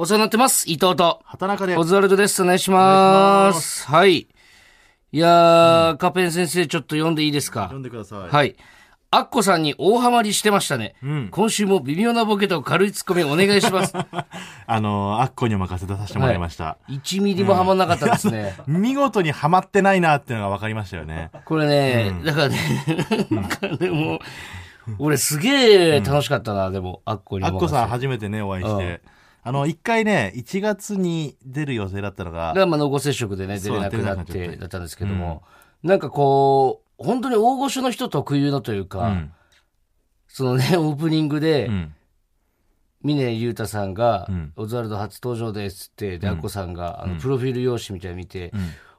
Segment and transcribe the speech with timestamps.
[0.00, 0.70] お世話になってます。
[0.70, 1.20] 伊藤と。
[1.24, 2.40] 畑中でオズワルドです。
[2.40, 3.84] お願いします。
[3.88, 4.28] はい。
[5.10, 7.62] いやー、カペン先生ちょっと読んでいいですか？
[7.62, 8.32] 読んでください。
[8.32, 8.54] はい。
[9.10, 10.94] アッコさんに大ハマりしてましたね。
[11.32, 13.92] 今週も微妙なボケと軽いツッコミお願いします。
[14.68, 16.78] あのー、アッコにお任せとさせてもらいました。
[16.88, 18.54] 1ミリもハマんなかったですね。
[18.68, 21.32] 見事にハマってないなっていうのが分かりましたよね。
[21.44, 22.58] これね、だからね、
[23.80, 24.20] でも、
[25.00, 29.00] 俺すげえ楽しかったな、でも、アッコにアッコさん初めてね、お会いして。
[29.48, 35.42] あの、一回ね、1月に出る予定だったのが、が、まあ、濃厚接触でね、出れなくなってて、だったんですけども、
[35.82, 39.32] なんかこう、本当に大御所の人特有のというか、うん。
[40.26, 41.94] そのね、 オープニングで、うん。
[43.02, 44.52] 峰優太さんが、うん。
[44.56, 48.52] オズワルド初登場ですって、で、アッコさんが、あの、プロフィール用紙みたいに見て、ん。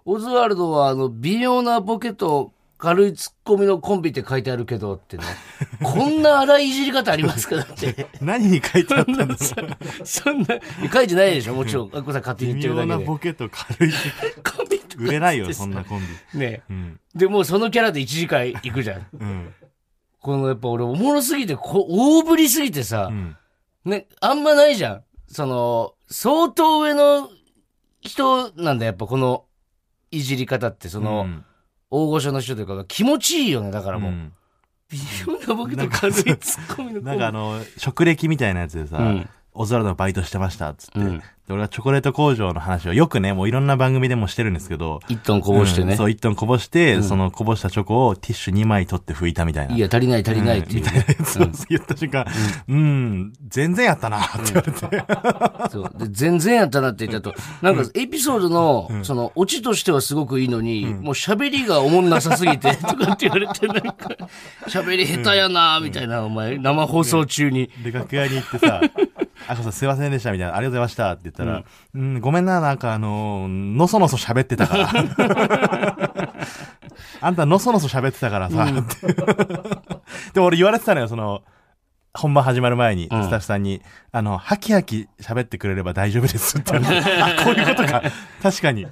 [0.05, 5.23] オズワルドは、あの、微妙なボケと軽いツッコミのコンビって書いてあるけどってね、
[5.83, 8.07] こんな荒いいじり方ありますかだって。
[8.21, 9.63] 何に書いてあったんですか
[10.05, 10.47] そんな、
[10.91, 11.55] 書いてないでしょ？
[11.55, 12.93] もちろん、アッコさん勝手に微言ってるだけで。
[12.95, 13.91] 妙なボケと軽い。
[14.49, 16.01] コンビとか売れないよ、そんなコン
[16.33, 16.39] ビ。
[16.39, 16.61] ね。
[16.69, 16.99] うん。
[17.13, 19.07] で、もうそのキャラで1時間行くじゃん。
[19.19, 19.53] うん。
[20.21, 23.35] このやっぱ俺おもろすぎて、こ大振りすぎてさう、ん。
[23.83, 25.03] ね、あんまないじゃん。
[25.27, 27.29] その、相当上の
[27.99, 29.43] 人なんだ、やっぱこの
[30.11, 31.45] いじり方って、その、うん
[31.91, 34.11] 大御所の人というかが気持ちいいよね、だからもう。
[34.11, 34.33] うん
[34.91, 40.99] 微妙なボケと軽いツッコミのなんかあの、職歴みたいなやつでさ、うんオズワルドのバイトしてました、っつって。
[40.99, 45.93] うんで、俺はチョコレート工場の話をよくね、もういろんな番組でもしてるんですけど、一トンこぼしてね。
[45.93, 49.75] うんそう、一トンこぼして、そのこぼしたチョコをティッシュ2枚取って拭いたみたいな。
[49.75, 51.05] いや、足りない足りないっていう ね。
[51.23, 52.27] そう言った瞬間、
[52.67, 55.05] うん、全然やったな、って言われて。
[55.73, 55.91] そう。
[55.97, 63.93] で、全然やったなって言ったと、なんかエピソードの、その、オチとしてはすごくいいのに、もう喋りがおもんなさすぎて、 とかって言われて、なんか、
[64.67, 67.71] 喋り下手やな、みたいな、お前、生放送中に。
[67.83, 68.81] で、楽屋に行ってさ、
[69.47, 74.89] あこさんすいませんでした、みたいな、ありがとうございました、って言ったら、うん、ごめんな、なんかあのー、のそのそ喋ってたから。
[77.21, 79.07] あんたのそのそ喋ってたからさ、って。
[80.33, 81.43] でも俺言われてたのよ、その、
[82.13, 83.81] 本番始まる前に、スタッフさんに、
[84.11, 86.73] あの、ハキハキ喋ってくれれば大丈夫ですって。
[86.75, 86.79] あ、
[87.43, 88.01] こういうことか。
[88.41, 88.87] 確かに。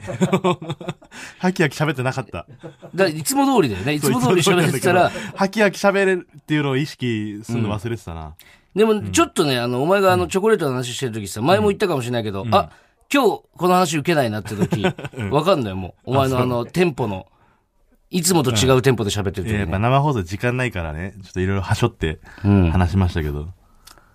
[1.40, 2.46] ハキハキ喋ってなかった。
[2.94, 3.94] だいつも通りだよね。
[3.94, 8.36] いつも通り喋ってたら、ハキハキ喋れるっていうのを意識するの忘れてたな。
[8.78, 12.70] でも、ちょっとね、あの、お前があの、チョコレートの話してる時さ、前も言ったかもしれないけど、あ、
[13.12, 14.84] 今日この話受けないなって時、
[15.32, 16.12] わかんないもう。
[16.12, 17.26] お前のあの、テンポの、
[18.12, 19.80] いつもと違うテンポで喋ってるいややっぱ。
[19.80, 22.72] 生放送時間ないからね、ちょっといろいろはしょってうん。
[22.72, 23.50] 話しましたけど。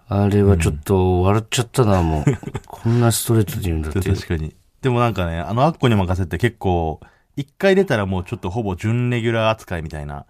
[0.09, 2.25] あれはちょっと笑っちゃったな、もう。
[2.69, 4.01] こんなストレートで言うんだって。
[4.01, 4.55] 確かに。
[4.81, 7.01] でもなんかね、あのアッコに任せて結構、
[7.35, 10.27] 一回出たらもうちょっとほぼ準レギュラー扱いみたいな。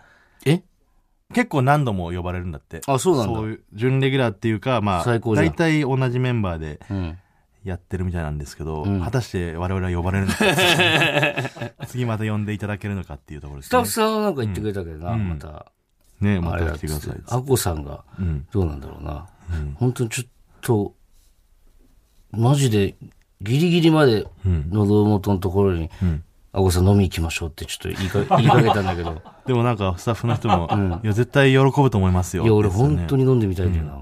[1.32, 2.81] え結構何度も呼ばれるんだって。
[2.87, 3.34] あ、そうなんだ。
[3.34, 7.19] そういう、準レギュラーっていうか、まあ、最高じゃん大体同じメンバーでうん。
[7.65, 13.88] やってるみたいなんですけど、ん果たして我々は呼ばれるのか、 次また呼んでいただけるのかっていうところですねスタッフ。
[13.88, 15.66] さんはなんか言ってくれたけどな、んまた。
[16.21, 17.25] ね、まあれだっ来てくださいって。。
[17.28, 18.47] アコさんが、うん。
[18.50, 19.28] どうなんだろうな。
[19.76, 20.28] 本当にちょっ
[20.60, 20.94] と、
[22.32, 22.97] マジで、
[23.41, 25.88] ギリギリまで、喉元のところに、
[26.55, 32.45] んアコさん飲み行きましょうってちょっと言いか 言いかけたんだけど、でもなんかスタッフの人も、いや、絶対喜ぶと思いますよ。
[32.45, 33.99] いや、俺本当に飲んでみたいんだよな。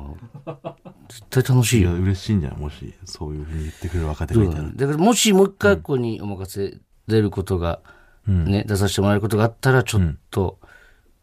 [1.09, 1.97] 絶対楽しいいや、よ。
[1.97, 4.69] 嬉しいんじゃん、もし、そういうふうに言ってくれる若手どがいたら。
[4.75, 6.78] だから、もしもう一回ここにお任せ
[7.09, 7.81] 出ることが、
[8.27, 10.59] ね、出させてもらえることがあったら、ちょっと、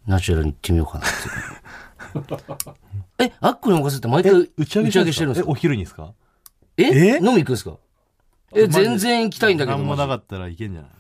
[0.06, 1.10] ナチュラルに行ってみようかなっ
[2.24, 2.74] ていう。
[3.20, 5.50] え、アッコにお任せって毎回打ち上げしてるんですえ、か？
[5.50, 6.14] お昼にですか？
[6.78, 6.84] え？
[6.84, 7.18] え？
[7.18, 7.74] 飲み行くんですか？
[8.54, 9.78] え、全然行きたいんだけど。
[9.78, 10.92] 何もなかったらいけんじゃない？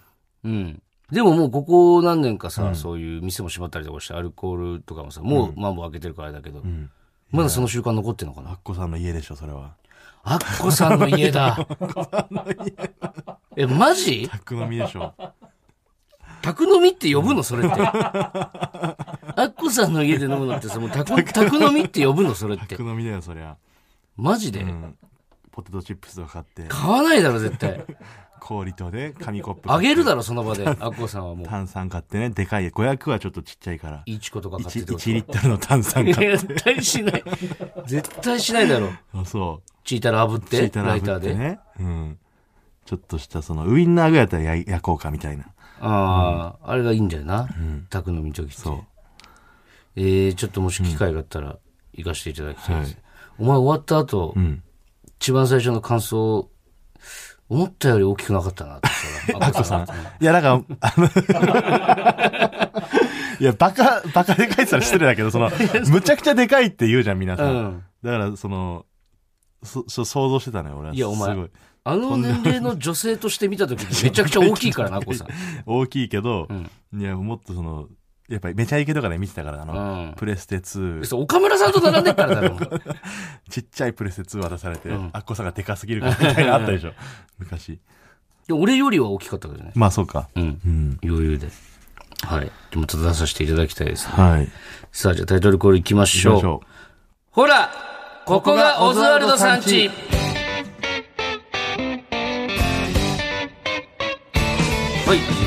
[0.44, 0.81] うん。
[1.12, 6.90] でももうここ何年かさ、そういう店も閉まったりとかして、アルコールとかもさ、もうマンボウ開けてるからあれだけど、ん
[7.31, 8.52] まだその習慣残ってんのかな？
[8.52, 9.76] アッコさんの家でしょ、それは。
[10.24, 11.58] アッコさんの家だ。
[13.56, 14.28] え、マジ？
[14.30, 15.14] 宅飲みでしょ。
[16.42, 17.44] 宅飲みって呼ぶの？
[17.44, 17.81] それって。
[17.81, 17.92] ア
[19.36, 22.36] ッコさんの家で飲むのってさ、もう宅宅飲みって呼ぶの？
[22.36, 22.84] それって宅。
[22.84, 23.56] 飲みだよ、そりゃ。
[24.18, 24.97] マジで、うん。
[25.52, 27.84] ポテトチップスとか買って、買わないだろ、絶対。
[28.39, 29.72] 氷とね、紙コップ。
[29.72, 30.67] あげるだろ、その場で。
[30.67, 31.47] アッコさんはもう。
[31.47, 32.69] 炭酸買ってね、でかい。
[32.72, 34.03] 500はちょっとちっちゃいから。
[34.05, 36.37] イチコとか買って 1, ってこと1リットルの炭酸買って。
[36.37, 37.23] 絶対しない。
[37.85, 38.89] 絶対しないだろ。
[39.13, 39.69] あそう。
[39.84, 41.29] チータラ炙って、チータラライターで。
[41.29, 41.59] 炙ってね。
[41.79, 42.17] うん。
[42.85, 45.45] ちょっとしたその、ウインナーぐらいだったら焼焼こうかみたいな。
[45.79, 47.47] ああ、あれがいいんだよな。
[47.89, 48.53] 宅飲みの時って。
[48.53, 48.84] そう。
[49.95, 51.57] えー、ちょっともし機会があったら
[51.93, 52.93] 行かせていただきたいです。
[52.93, 53.07] はい
[53.39, 54.63] お前終わった後、うん。
[55.19, 56.49] 一番最初の感想、
[57.49, 58.90] 思ったより大きくなかったなって
[59.28, 59.47] 言ったら。
[59.52, 59.84] アッコさん。
[59.84, 59.88] い
[60.26, 61.08] や、なんか、あの、
[63.40, 65.49] いや、バカ、バカでかいって言ったら失礼だけど、その、
[65.90, 67.46] むちゃくちゃでかいって言うじゃん、皆さ。
[67.46, 67.84] うんん。
[68.03, 68.85] だから、その、
[69.64, 70.96] そそ想像してたのよ、俺は。
[70.96, 71.35] いやお前。
[71.84, 75.28] あの年齢の女性として見た時にめちゃくちゃ大きいからな、こさん。
[75.66, 77.88] 大きいけど、んいや、もっとその、
[78.29, 82.58] やっぱりめちゃイケとかで見てたから、あの、うんプレステ2、そう岡村さんと並んでっからだろ。
[83.50, 86.94] ちっちゃいプレステ2渡されて、んあっこさがでかすぎるからみたいなのあったでしょ。
[87.40, 87.79] 昔。
[88.47, 89.72] で俺よりは大きかったけどね。
[89.76, 90.29] まあそうか。
[90.35, 90.44] うん。
[90.66, 91.00] うん。
[91.03, 91.50] 余裕で。
[92.24, 92.52] はい。
[92.72, 94.14] でもただ出させていただきたいですね。
[94.14, 94.50] はい。
[94.91, 96.34] さあ、じゃあタイトルコールいきましょう。
[96.35, 96.64] 行きましょ
[97.32, 97.70] ほら
[98.26, 99.90] ここがオズワルドさんち
[105.08, 105.47] はい、始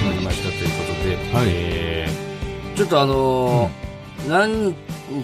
[2.91, 4.75] とあのー何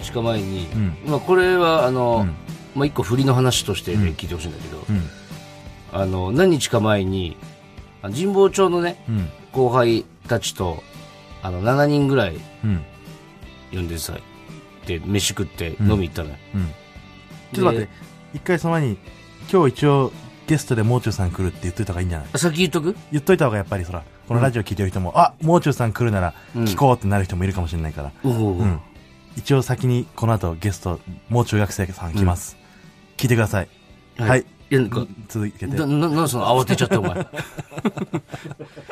[0.01, 2.35] 日か前に、んまあこれはあのーうん
[2.75, 4.81] まあ一個振りの話として、ね聞いてほしいんだけど、う。
[4.89, 5.03] うん。
[5.91, 7.35] あの、何日か前に、
[8.03, 9.29] あ神保町のね、うん。
[9.51, 10.83] 後輩たちと、
[11.41, 12.83] あの、7人ぐらいうん。
[13.71, 14.13] 呼んでさ、
[14.85, 16.35] で、飯食って飲み行ったのよ。
[16.53, 16.65] うん。
[16.67, 17.89] ちょっと待って、
[18.35, 18.97] 一回その前に、
[19.51, 20.11] 今日一応
[20.45, 22.27] ゲストでもう中さん来るって言っといた方がいいんじゃない？
[22.31, 22.95] あ先言っとく？
[23.11, 28.11] 言っといた方がやっぱりそら、このラジオ聞いてる人も、あ、もう中さん来るならうん聞こうってなる人もいるかもしれないから。
[28.23, 28.79] うん。
[29.37, 32.57] 一応先にこの後ゲスト、もう中学生さん来ます。
[33.15, 33.69] 聞いてください。
[34.17, 34.45] はい。
[34.69, 35.67] いや、なんか、続けて。
[35.67, 37.25] な、な、その慌てちゃってお前。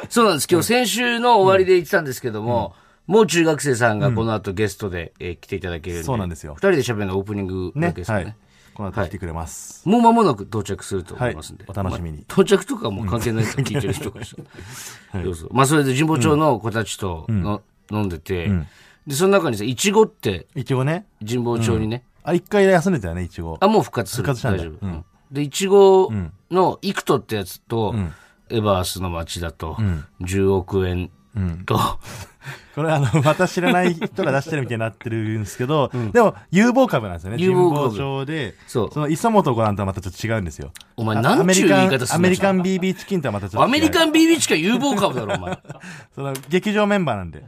[0.09, 0.47] そうなんです。
[0.49, 2.73] 今日先週の終わりで言ってたんですけども、
[3.07, 6.03] もう中学生さんがこの後ゲストで、えー来ていただける。
[6.03, 8.23] そうなんですよ二人で喋るのオープニングだねけですかね。
[8.23, 8.35] はい。
[8.75, 9.87] この後来てくれます。
[9.87, 11.63] もう間もなく到着すると思いますんで。
[11.63, 11.79] はい。
[11.79, 12.17] お楽しみに。
[12.17, 15.23] まあ到着とかはもう関係ないと聞いてる人からしたら。
[15.23, 15.49] そうそう。
[15.53, 18.67] まあそれで神保町の子たちとの、飲んでて、ん。
[19.07, 21.05] で、その中にさ、いちごっていちごね。
[21.25, 23.57] 神保町にね、あ、一回休んでたよね、いちご。
[23.61, 24.23] あ、もう復活する。
[24.23, 24.85] 復活した大丈夫。
[24.85, 24.91] うん。
[24.91, 26.11] うんで、いちご
[26.51, 28.13] のイクトってやつと、ん。
[28.49, 30.05] エバースの街だと、ん。
[30.21, 31.65] 10億円うん。
[31.65, 31.77] と、
[32.75, 37.37] これあの、また知らない人が出してるみたいになってるんですけど、 でも、有望株なんですよね。
[37.39, 40.71] 有望株神保町で、そうその磯本五段とはまたちょっと違うんですよ。
[40.97, 42.15] お前あなんちゅう言い方すんの？
[42.15, 43.63] アメリカン BB チキンとはまたちょっと違う。
[43.65, 45.59] アメリカン BB チカ有望株だろ、お前。
[46.15, 47.43] その、劇場メンバーなんで。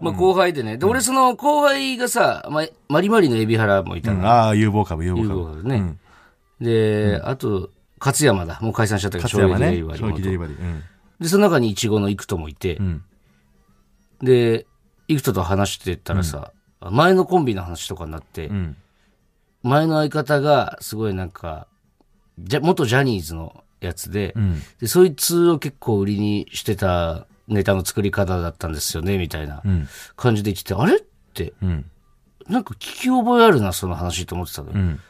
[0.00, 0.76] まあ後輩でね。
[0.78, 4.26] で、俺その後輩がさ、まマリマリの海老原もいたの。
[4.28, 5.40] ああ、有望株、有望有株。
[5.40, 5.94] 望株ね。
[6.60, 8.58] で、あと、勝山だ。
[8.60, 9.78] もう解散しちゃったけど、勝山ね。
[9.96, 10.80] 衝撃デリバリー。
[11.20, 13.02] で、その中にイチゴのイクトもいて、うん。
[14.22, 14.66] で、
[15.08, 18.76] イクトと話してたらさ、前のコンビの話とかになって、うん。
[19.62, 21.66] 前の相方がすごいなんか、
[22.38, 24.62] じゃ元ジャニーズのやつで、うん。
[24.80, 29.88] で、そいつを結構売りにしてたネタの作り方だったんですよね、みたいなうん。
[30.16, 30.96] 感じで言ってて、あれ？
[30.96, 31.00] っ
[31.34, 31.84] て、うん。
[32.48, 34.74] なんか聞き覚えあるな、その話と思ってたのよ。
[34.76, 35.00] うん。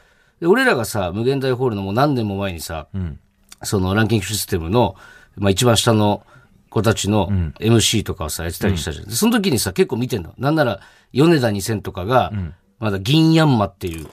[0.41, 3.19] で俺らがさ、無限大ホールのもう何年も前にさ、うん。
[3.63, 4.95] そのランキングシステムの、
[5.37, 6.23] まあ一番下の
[6.73, 7.29] 子たちの
[7.59, 9.05] MC とかをさ、やってたりしたじゃん。
[9.05, 10.33] でその時にさ、結構見てんの。
[10.39, 10.79] なんなら、
[11.11, 12.33] 米田2000とかが、
[12.79, 14.07] まだ銀ヤンマっていう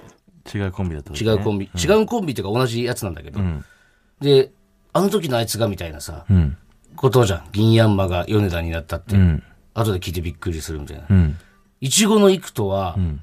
[0.55, 3.65] 違うコンビだった、違うコンビ、違うコンビっていうか同じやつなんだけど、ん
[4.21, 4.53] で、
[4.93, 6.57] あの時のあいつがみたいなさ、うん。
[6.97, 7.49] ことじゃん。
[7.53, 9.17] 銀ヤンマが米田になったって。
[9.17, 9.43] うん。
[9.73, 11.07] 後で聞いてびっくりするみたいな。
[11.09, 11.39] うん。
[11.81, 13.23] いちごのイクトは、ん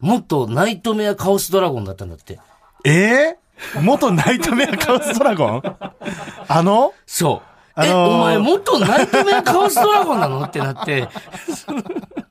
[0.00, 2.40] もっとナイトメアカオスドラゴンだったんだって。
[2.84, 3.38] ええ
[3.82, 5.62] 元ナイトメアカオスドラゴン？
[6.48, 6.92] あの？
[7.06, 7.47] そう。
[7.80, 10.42] あのーえ、お前元ナイトメアカオスドラゴンなの？
[10.42, 11.08] ってなって、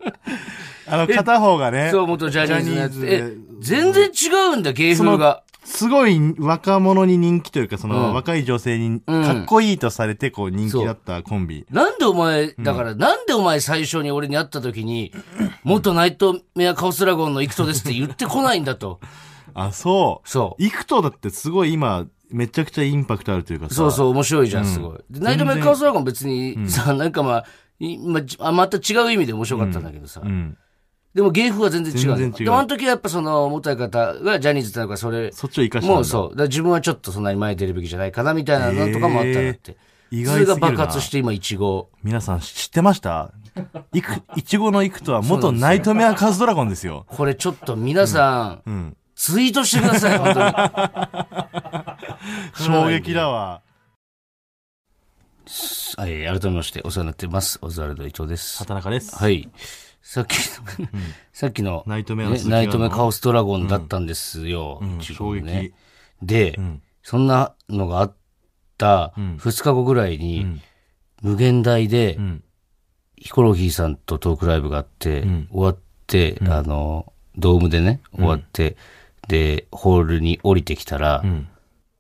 [0.88, 5.44] あの、片方がね、そう、元ジャニーズのやつえ、全然違うんだ、芸風が。
[5.64, 11.66] すごい若者に人気というか、その、うん若い女性にうんかっこいいとされて、こう人気だったコンビ。
[11.70, 15.14] なんでお前、だから、なんでお前最初に俺に会った時に、
[15.66, 19.02] 元ナイトメアカオスドラゴンのイクトですって言ってこないんだと。
[19.54, 20.30] あ、そう。
[20.30, 20.64] そう。
[20.64, 23.76] イクトだってすごい今、めちゃくちゃインパクトあるというかさ。
[23.76, 25.00] そうそう、面白いじゃん、すごい。
[25.10, 27.46] でナイトメアカオスドラゴン別にさ、なんかまあ、
[27.80, 30.22] いまあ、また違う意味で面白かったんだけどさ。
[30.24, 30.58] うん。
[31.14, 32.18] でも芸風は全然違うの。
[32.18, 35.94] 全然違うでもあの時はやっぱその元相方がジャニーズってのがそれ、そっちを生かした。
[35.94, 36.42] もうそう。
[36.44, 39.78] 自分はちょっとそんなに前に出るべきじゃないかなみたいなのとかもあったんだって。
[40.12, 41.90] 意それが爆発して今、イチゴ。
[42.04, 43.32] 皆さん知ってました？
[43.94, 47.06] いく、いちごのイクトは元ナイトメアカズドラゴンですよ。
[47.10, 48.96] これちょっと皆さん。
[49.16, 50.54] ツイートしてください、本当に。
[52.56, 53.62] 衝撃だわ。
[55.98, 57.60] はい、改めましてお世話になってます。
[57.62, 58.60] オズワルド伊藤です。
[58.60, 59.16] 畑中です。
[59.16, 59.50] はい。
[60.02, 61.00] さっきの、
[61.34, 64.80] さっきの、ナイトメアのねナイトメカオスドラゴンだったんですよ。
[64.82, 65.74] うんイチゴの衝撃。
[66.22, 68.16] で、んそんなのがあっ
[68.78, 70.62] たん2日後ぐらいに、ん
[71.22, 72.44] 無限大で、うん。
[73.16, 78.78] ヒコロヒーさんとトークライブがあって、ん終わって、あの、ドームでね、終わって、
[79.28, 81.48] で、ホールに降りてきたら、うん。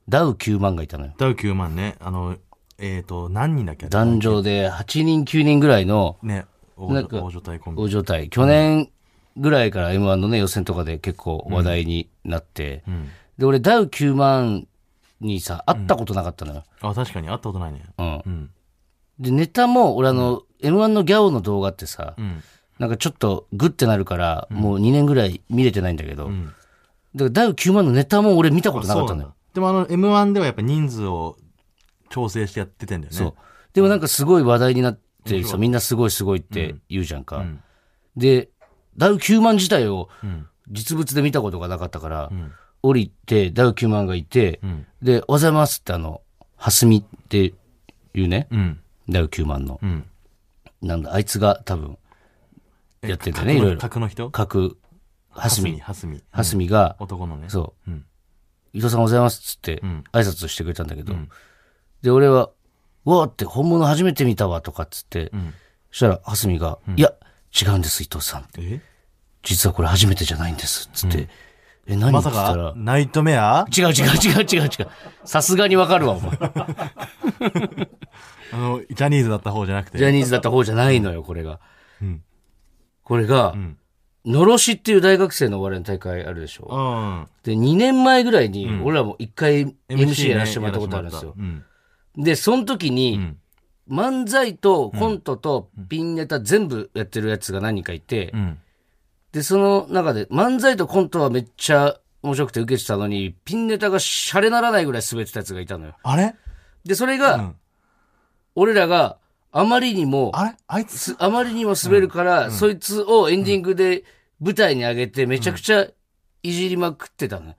[0.09, 1.13] ダウ9万がいたのよ。
[1.17, 1.95] ダウ9万ね。
[1.99, 2.37] あの、
[2.77, 3.87] えっ、と、何人だっけ？
[3.87, 6.45] 壇上で8人9人ぐらいのね。
[6.77, 7.81] 大なんか大所帯コンビ。
[7.81, 8.29] 大所帯。
[8.29, 8.89] 去年
[9.35, 14.67] ぐらいから M1 のね、予選とかで結構話題になって、んで、俺、ダウ9万
[15.21, 16.63] にさ、会ったことなかったのよ。
[16.81, 17.83] あ、確かに会ったことないね。
[17.97, 18.21] うん。
[18.25, 18.49] うん。
[19.19, 22.43] で、ネタも、俺あの、M1 のギャオの動画ってさ、うん。
[22.79, 26.53] なんかちょっとグッてなるから、もう2年ぐらい見れてないんだけど、んだか
[27.15, 29.33] らダウ9万のネタも俺見たことなかったのよ。
[29.57, 31.35] でもあの、M1 ではやっぱ人数を
[32.11, 33.17] 調整してやっててんだよね。
[33.17, 33.33] そう。
[33.73, 37.39] でもなんかすごい話題になってさ、みんなすごいすごいって言うじゃんか。
[37.39, 37.63] ん
[38.15, 38.49] で、
[38.97, 42.51] ダウ9万自体をん実物で見たことがなかったから、ん
[42.83, 46.21] 降りて、ダウ9万がいて、んで、おはようございますってあの、
[46.55, 47.55] はすみって
[48.13, 48.79] いうね、うん。
[49.09, 49.79] ダウ9万の。
[49.81, 50.05] うん。
[50.83, 51.97] なんだ、あいつが多分、
[53.01, 53.79] やってんだよね、いろいろ。
[53.79, 54.29] 角の人？
[54.29, 54.77] 各、
[55.31, 55.79] はすみ。
[55.79, 56.21] はすみ。
[56.29, 57.49] はすみが、男のね。
[57.49, 58.05] そう、うん。
[58.77, 61.15] 伊藤さんおはようございますっつってん、挨拶してくれたんだけど、
[62.03, 62.51] で、俺は、
[63.05, 65.53] うわーって本物初めて見たわとかっつって、ん
[65.89, 67.11] そしたら、はすみが、いや、
[67.59, 68.61] 違うんです、伊藤さんって。
[68.61, 68.81] え？
[69.41, 71.27] 実はこれ初めてじゃないんです、つって。
[71.87, 73.65] え、何まさか、、ナイトメア？
[73.75, 74.87] 違う違う違う違う違う。
[75.25, 76.37] さすがにわかるわ、お前。
[78.53, 79.97] あの、ジャニーズだった方じゃなくて？
[79.97, 81.59] ジャニーズだった方じゃないのよ、これが。
[82.01, 82.23] うん
[83.03, 83.77] これが、ん
[84.27, 86.67] のろしっていう大学生のお笑いの大会あるでしょ。
[86.69, 87.27] うん。
[87.43, 91.33] で、2年前ぐらいに、俺らも一回 MC ねやらせてもらったことあるんですよ。
[91.37, 91.63] うん。
[92.17, 93.37] で、その時に、ん
[93.89, 98.59] 漫才とコントとピンネタ全部やってるやつが何人かいて、うん。
[99.31, 105.95] で、その中で漫才とコントはめっちゃ面白くて受けてたのに、ピンネタがシャレならないぐらい滑ってたやつがいたのよ。
[106.03, 106.35] あれ？
[106.83, 107.55] で、それが、うん
[108.59, 109.17] 俺らが
[109.51, 110.55] あまりにも、あれ？
[110.65, 114.03] あいつ、すあまりにも滑るから、そいつをエンディングで
[114.39, 115.87] 舞台に上げてめちゃくちゃ
[116.43, 117.55] いじりまくってたのよ。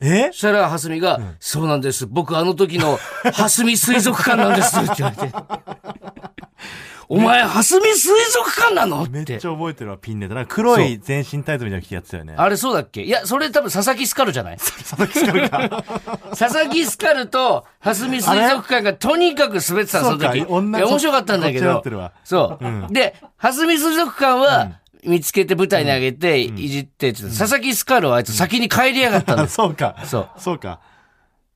[0.00, 0.26] え？
[0.26, 2.06] そしたら、はすみが、そうなんです。
[2.06, 2.98] 僕、あの時の、
[3.32, 4.76] はすみ水族館なんです。
[4.78, 5.32] って言われて。
[7.08, 9.04] お前、はすみ水族館なの？
[9.04, 9.08] っ。
[9.08, 10.34] めってちゃ覚えてるわ、ピンネタ。
[10.34, 12.34] なんか黒い全身タイツみたいなの着てやってたよね。
[12.36, 13.04] あれそうだっけ？
[13.04, 14.56] いや、それ多分佐々木スカルじゃない？
[14.58, 15.84] 佐々木スカルか。
[16.36, 20.38] 佐々木スカルと、はすみ水族館がとにかく滑ってたの、その時。
[20.38, 21.82] いや面白かったんだけど。
[22.24, 22.58] そ
[22.90, 22.92] う。
[22.92, 24.72] で、はすみ水族館は、
[25.06, 29.54] 見つけて舞台に上げて、いじってって佐々木スカルはあいつ先に帰りやがったんあ、です。
[29.54, 29.96] そうか。
[30.04, 30.30] そう。
[30.38, 30.80] そうか。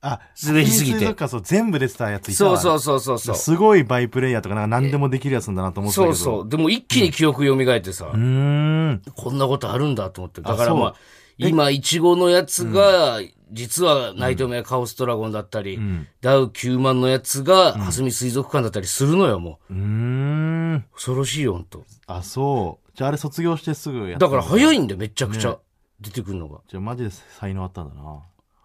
[0.03, 3.35] あ、滑りすぎて水族館そう、全部出てたやついたわそうそうそうそうそう。
[3.35, 6.15] すごいバイプレイヤーとかなんか何でもできるやつなんだなと思ってたけど。
[6.15, 6.49] そうそう。
[6.49, 8.17] でも一気に記憶蘇ってさ、う。
[8.17, 9.01] ん。
[9.15, 10.41] こんなことあるんだと思って。
[10.41, 10.95] だからまあ、
[11.37, 15.79] 今、イチゴのやつが、実はナイトメアカオストラゴンだったり、
[16.21, 20.75] ダウ9万のやつが、はすみ水族館だったりするのよ、もうーん。
[20.77, 20.83] う。
[20.95, 21.83] 恐ろしいよ、ほんと。
[22.07, 22.80] あ、そう。
[22.95, 24.75] じゃああれ卒業してすぐやっただから早い。
[24.75, 25.57] いんだよ、めちゃくちゃ。
[25.99, 26.59] 出てくるのが。
[26.67, 28.01] じゃあマジで才能あったんだな。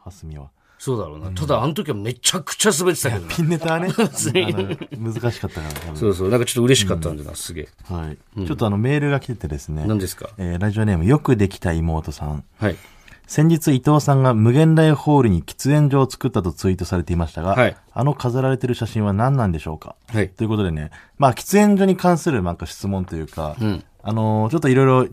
[0.04, 0.50] はすみは。
[0.78, 1.30] そうだろうな。
[1.30, 3.34] ただ、あの時はめちゃくちゃ滑ってたけどな。
[3.34, 6.30] ピンネタはね、 あの難しかったから多分そうそう。
[6.30, 7.68] なんかちょっと嬉しかったんだな、すげえ。
[7.92, 8.46] はい。
[8.46, 9.84] ちょっとあのメールが来ててですね。
[9.86, 10.28] 何ですか？
[10.38, 12.44] えーラジオネームよくできた妹さん。
[12.58, 12.76] はい。
[13.26, 19.96] 先日伊藤さんが無限大ホールに喫煙所を作ったとツイートされていましたが、はいあの飾られてる写真は何なんでしょうか？
[20.08, 20.28] はい。
[20.28, 25.08] ということでね、まあ喫煙所に関するなんか質問というか、んあのーちょっといろいろ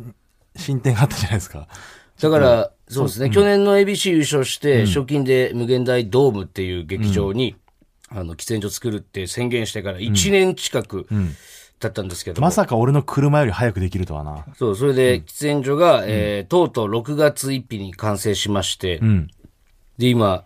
[0.55, 1.67] 進展があったじゃないですか。
[2.21, 7.55] だから、そうですね、去年の ABC 優勝して、賞金で無限大ドームっていう劇場に、
[8.09, 11.07] あの、喫煙所作るって宣言してから1年近く
[11.79, 14.45] 経ったんですけども、まさか俺の車より早くできるとはな。
[14.55, 19.27] そう、それで喫煙所が、えーとうとう6月1日に完成しまして、うん。
[19.97, 20.43] で、今、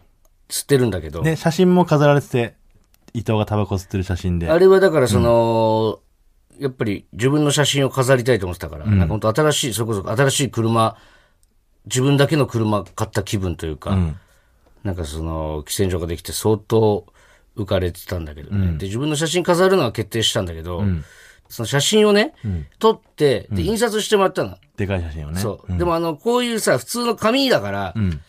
[0.50, 2.56] 吸ってるんだけど、で、写真も飾られてて、
[3.14, 4.50] 伊藤がタバコ吸ってる写真で。
[4.50, 6.00] あれはだからその、
[6.60, 10.98] やっぱり自分の写真を飾りたいと思ってたから、なんか本当新しい、それこそ新しい車、
[11.86, 14.20] 自分だけの車買った気分というか、ん
[14.84, 17.06] なんかその、喫煙所ができて相当
[17.56, 18.78] 浮かれてたんだけどね。
[18.78, 20.84] で、自分の写真飾るのは決定したんだけど、
[21.50, 22.34] その写真をね、
[22.80, 24.58] 撮って、で、印刷してもらったの。
[24.78, 25.40] でかい写真をね。
[25.40, 25.78] そう。
[25.78, 28.22] でもあの、こういうさ、普通の紙だから、ん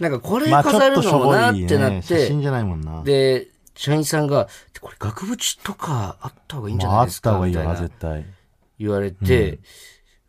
[0.00, 2.00] なんかこれ飾るのもなってなね。
[2.00, 3.02] って、写真じゃないもんな。
[3.02, 4.48] で、社員さんが、
[4.80, 7.30] これ額縁とかあった方がいいんじゃまあ、あっないですか？
[7.30, 8.24] た方がいいよな、絶対。
[8.78, 9.58] 言われて、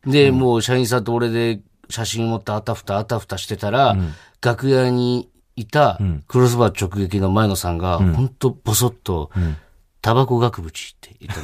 [0.06, 3.96] で、もう社員さんと俺で写真持ってあたふたあたふたしてたら、
[4.42, 9.32] 楽屋にいたクロスバー直撃の前野さんが、ほんとボソッと、
[10.02, 11.36] タバコ額縁って言っ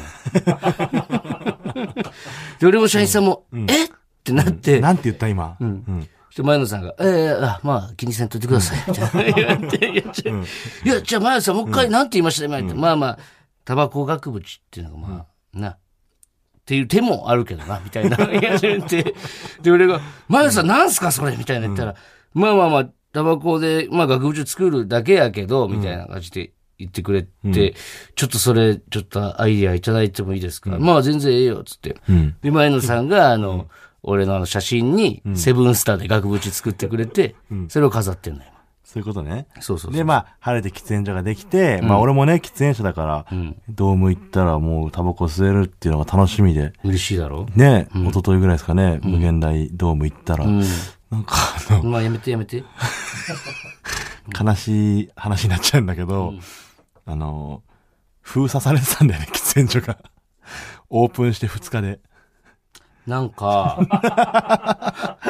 [0.44, 0.52] た
[1.82, 1.94] の。
[2.60, 3.86] で、俺も社員さんも、え？
[3.86, 3.90] っ
[4.24, 5.58] てなって、なんて言った今？
[5.60, 6.08] うん。
[6.36, 8.80] で、前野さんが、ええあ、まあ、気にせんといてください。
[10.84, 13.20] いや、じゃあ、前野さん、もう一回、なんて言いました今言って、まあまあ、
[13.66, 15.26] タバコ額縁っていうのが、ま
[15.56, 15.78] あ、な、っ
[16.66, 18.18] ていう手もあるけどな、みたいな。
[18.18, 19.14] 言 い始めて、
[19.62, 21.96] で、俺が、前野さん、なんすかそれみたいな言ったら、
[22.34, 27.76] まあまあまあ、タバコで、まあ、額縁作るだけやけど、みたいな感じで言ってくれて、
[28.16, 31.98] ちょっとそれ、ちょっとアイディアいただいてもいいですか、まあ、全然ええよ、つって。
[32.10, 32.36] うん。
[32.42, 33.68] で、前野さんが、あの、
[34.04, 37.36] 俺のあの写真に、セブンスターで額縁作ってくれて、
[37.70, 38.50] それを飾ってんのよ。
[38.84, 39.48] そういうことね。
[39.62, 39.94] そうそうそう。
[39.94, 43.56] で、まあ、晴れて喫煙所ができて、まあ、俺もね、喫煙者だから、うん。
[43.70, 47.48] ドーム行ったらもうタバコ吸えるっていうのが楽しみで、嬉しいだろ？
[47.56, 50.60] ね、一昨日ぐらいですかね、無限大ドーム行ったら、うん。
[51.10, 51.36] なんか
[51.70, 52.64] あの、まあやめてやめて。
[54.40, 56.34] 悲しい話になっちゃうんだけど、
[57.06, 57.64] あの、
[58.22, 59.98] 封鎖されてたんだよね、喫煙所が。
[60.90, 62.00] オープンして2日で。
[63.08, 63.80] なんか、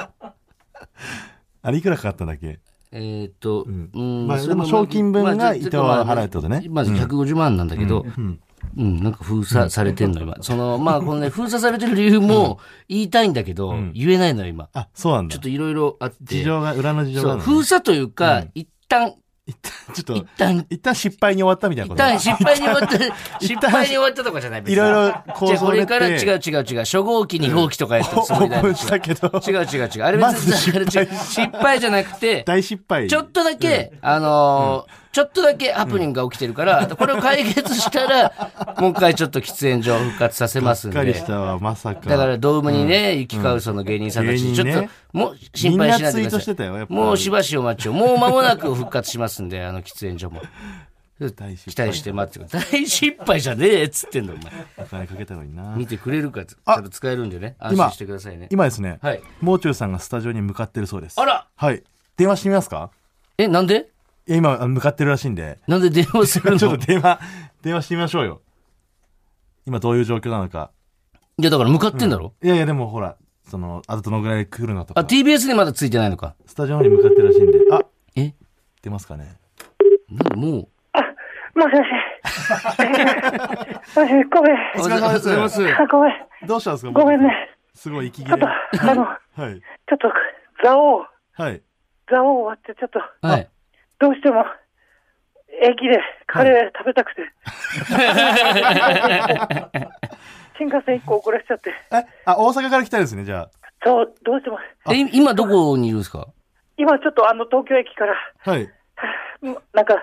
[1.61, 2.59] あれいくらかかったんだっけ？
[2.91, 3.89] えーっと、ん。
[3.93, 6.63] うんまあでも賞金分がまあ伊藤は払うってことね。
[6.69, 8.39] まず150万なんだけど、うん。
[8.77, 10.37] うん、なんか封鎖されてんの、今。
[10.41, 14.69] その、まあ、このね、封鎖されてる理由も言いたいんだけど、言えないのよ、今。
[14.73, 15.33] あ、そうなんだ。
[15.33, 15.41] ちょっ。
[15.43, 16.15] といろいろあって。
[16.37, 19.13] 事情が、裏の事情が封鎖というか、一旦、
[19.45, 22.97] 一旦、ちょっと一、旦、一旦失敗に終わったみたいなこと一旦失敗に終わった、
[23.45, 30.03] 失敗に終わったとかじゃないいろいろ構じゃこれから違う違う違う、初号機、二号機とかやったら すごい大オープンしたけど、違う違う違う。
[30.03, 33.07] あれま別にず失敗じゃなくて、大失敗。
[33.09, 38.33] ちょっとだけ、あのーちょっとだけハプニングが起きてるから、これを解決したら、
[38.81, 41.19] もう一回ちょっと喫煙所を復活させますんがっかりで。
[41.19, 42.09] したわ、まさか。
[42.09, 46.85] だから、ドームにね、行き交うその芸人さんたち、ちょっと、もう心配しないでください。
[46.89, 47.93] もうしばしお待ちを。
[47.93, 50.41] もう間もなく復活しますんで、あの 喫煙所も。
[51.19, 51.25] 期
[51.77, 52.81] 待して待ってください。
[52.81, 54.45] 大失敗じゃねえっつってんだ、お前。
[54.77, 55.75] お金かけたのにな。
[55.77, 57.55] 見てくれるか、ちゃんと使えるんでね。
[57.59, 58.47] 安心してくださいね。
[58.51, 59.21] 今ですね、はい。
[59.39, 61.21] もう中さんがスタジオに向かってるそうです。
[61.21, 61.83] あらはい。
[62.17, 62.89] 電話してみますか？
[63.37, 63.92] え、なんで？
[64.27, 65.59] 今、あの向かってるらしいんで。
[65.67, 67.19] なんで電話する ちょっのと電話、
[67.61, 68.41] 電話してみましょうよ。
[69.65, 70.71] 今どういう状況なのか。
[71.37, 75.07] いや、だから向かってんだろ、いやいや、でもほら、その、あとどのぐらい来るのとあ、か。
[75.07, 76.35] TBS にまだついてないのか。
[76.45, 77.59] スタジオに向かってるらしいんで。
[77.71, 77.81] あ、
[78.15, 78.33] え？
[78.81, 79.37] 出ますかね。
[80.09, 80.67] なんもう？
[81.59, 81.89] もしもし。
[83.97, 84.55] もしもし、ごめん。
[84.75, 85.63] お疲れ様ですございます。
[85.67, 86.13] あ、ごめん。
[86.47, 86.91] どうしたんですか？
[86.91, 87.49] ごめんね。
[87.73, 88.37] すごい息切れ。
[88.37, 89.19] ちょっと、あの、はい。
[89.35, 90.11] ちょっと、
[90.63, 91.61] 座を、はい。
[92.11, 93.49] 座を終わって、ちょっと、はい。
[94.03, 94.43] どうしても、
[95.61, 97.21] 駅でカレー食べたくて。
[100.57, 101.69] 新幹線一個遅れしちゃって。
[101.93, 103.47] え、あ、大阪から来たんですね、じゃ
[103.85, 104.59] そう、どうしても。
[104.91, 106.27] え、今どこにいるんですか？
[106.75, 108.13] 今ちょっとあの東京駅から、
[108.45, 108.51] あ。
[108.51, 108.69] はい。
[109.43, 109.95] うんなんか、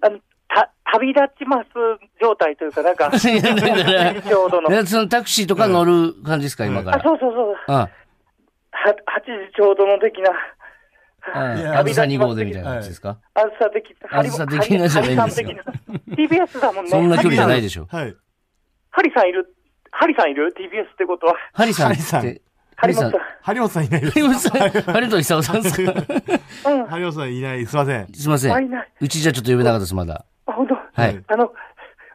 [0.00, 1.68] あの、た、旅立ちます
[2.18, 4.72] 状態というか、なんか、 ちょうどの。
[4.74, 7.02] えそのタクシーとか乗る感じですか、今かあ、ら。
[7.02, 7.56] そうそうそう。
[7.66, 7.88] あ、は、
[8.80, 10.30] 8時ちょうどの的な。
[11.34, 13.18] あずさ2号でみたいな感じですか？
[13.34, 14.18] あずさ的な。
[14.18, 15.50] あずさ的なじゃないんですよ
[16.10, 16.90] TBS だもんね。
[16.90, 17.86] そんな距離じゃないでしょ。
[17.90, 18.16] はい。
[18.90, 19.54] ハリさんいる？
[19.90, 21.34] ハリさんいる ?TBS ってことは。
[21.52, 22.42] ハリさんハリさんって。
[22.76, 23.12] ハリさん。
[23.42, 24.12] 張本さんいないです。
[24.12, 25.92] ハリモンさん、ハリと久さんですか？
[25.92, 25.94] う
[26.78, 26.86] ん。
[26.86, 27.64] 張本さんいない。
[27.66, 28.12] すいません。
[28.12, 28.52] すいません。
[28.52, 28.92] あいない。
[29.00, 30.24] うちじゃちょっと呼べなかったです、まだ。
[30.46, 30.74] あ、本当？
[30.74, 31.24] はい。
[31.28, 31.52] あの、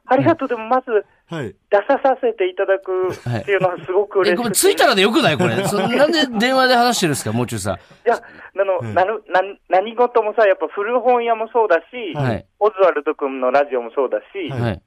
[0.06, 0.48] ありがとう。
[0.48, 1.48] でもまず、はい。
[1.70, 4.44] 出ささせていただくっていうのはすごくえ、嬉しくて。
[4.44, 5.38] これ着いたらでよくない？
[5.38, 5.56] これ。
[5.68, 7.34] そなんで電話で話してるんですか？
[7.34, 7.76] もう中さん。
[7.76, 12.46] いや、あの、なぬ、な、何事もさ、やっぱ古本屋もそうだし、はい。
[12.60, 14.82] オズワルド君のラジオもそうだし、はいはい。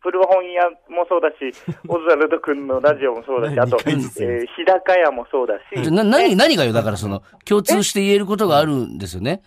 [0.00, 1.34] 古本屋もそうだし、
[1.88, 9.42] オズワルド君のラジオもそうだし、あと、えー日高屋もそうだし、な、何、何がよだからその、共通して言えることがあるんですよね？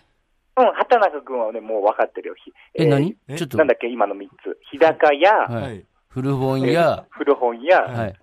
[0.56, 2.34] うん、畑中君はね、もう分かってるよ。
[2.34, 3.16] ひえ、ー何？
[3.28, 4.58] えちょっとなん、だっけ、今の3つ。
[4.70, 5.84] 日高屋、ははいい。
[6.12, 8.14] 古本屋、古本屋、はい。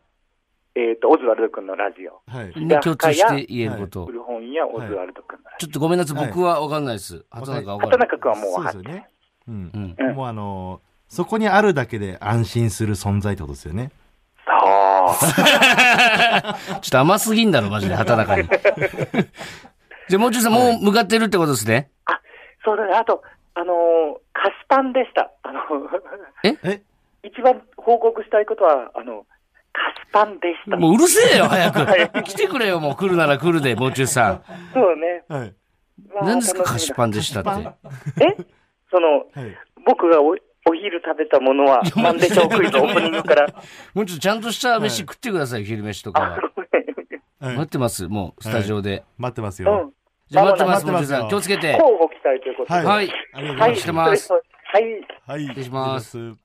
[0.76, 2.22] えっ、と、オズワルド君のラジオ。
[2.30, 2.48] はい。
[2.48, 4.06] に共通して言えること。
[4.06, 7.26] 古本屋、オズワルド君のラジちょっとごめんなさい、はい僕はわかんないです。
[7.32, 7.80] 畑中わオ。
[7.80, 7.92] かる。
[7.92, 8.54] 畑中君はもう。
[8.56, 9.08] そうですよね。
[9.48, 9.78] うんう。
[9.78, 9.96] ん。
[9.98, 13.92] うんもうあのーそこにあるだけで安心する存在ってことですよね。
[14.46, 15.08] そう。
[16.84, 18.44] ちょっと甘すぎんだろ、マジで、畑中に。
[20.10, 21.90] じゃあ、もう中さん、もう向かってるってことですね。
[22.04, 22.20] あ、
[22.66, 22.94] そうだね。
[22.94, 23.24] あと、
[23.54, 25.32] あのー菓子パンでした。
[25.44, 25.62] あの、
[26.44, 26.82] え？
[27.24, 29.26] 一番報告したいことは、あの、
[29.74, 30.78] 菓子パンでした。
[30.78, 32.24] もううるせえよ、 早く。
[32.24, 34.44] 来てくれよ、もう来るなら来るで、もう中さん。
[34.74, 35.24] そうね。
[35.28, 35.54] はい。
[36.14, 37.70] まあ何ですか、菓子パンでしたって。
[38.24, 38.36] え？
[38.92, 39.58] その、はい。
[39.86, 40.36] 僕がお
[40.70, 43.48] お昼食べたものは何でしょうクイズオープニングから。
[43.94, 46.30] もうちょっとちゃんとした飯食ってください、昼飯とかは。
[46.32, 46.38] は
[47.54, 49.04] い待ってます、もう、スタジオで。
[49.18, 49.94] 待ってますうよん。。
[50.28, 51.30] じゃあ待ってます、待ってますよもう中さん。
[51.30, 51.68] 気をつけて。
[51.68, 52.74] 交互期待ということで。
[52.80, 53.10] はいはい。
[53.34, 53.72] ありがとうごはい。
[53.72, 54.40] ざいしてますは
[54.80, 54.84] い。
[55.28, 55.42] はい。
[55.44, 56.38] 失礼します失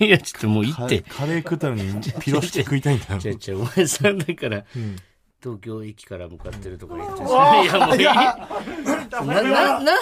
[0.00, 1.02] いや、ちょっともう行って。
[1.02, 3.20] カレー食ったのに、ピロして食いたいんだよ。
[3.20, 4.96] 違う違う、お前さんだから、うん
[5.40, 7.26] 東京駅から向かってるところ行ってい
[7.66, 8.04] や、もういい。
[8.04, 9.92] な、な、な、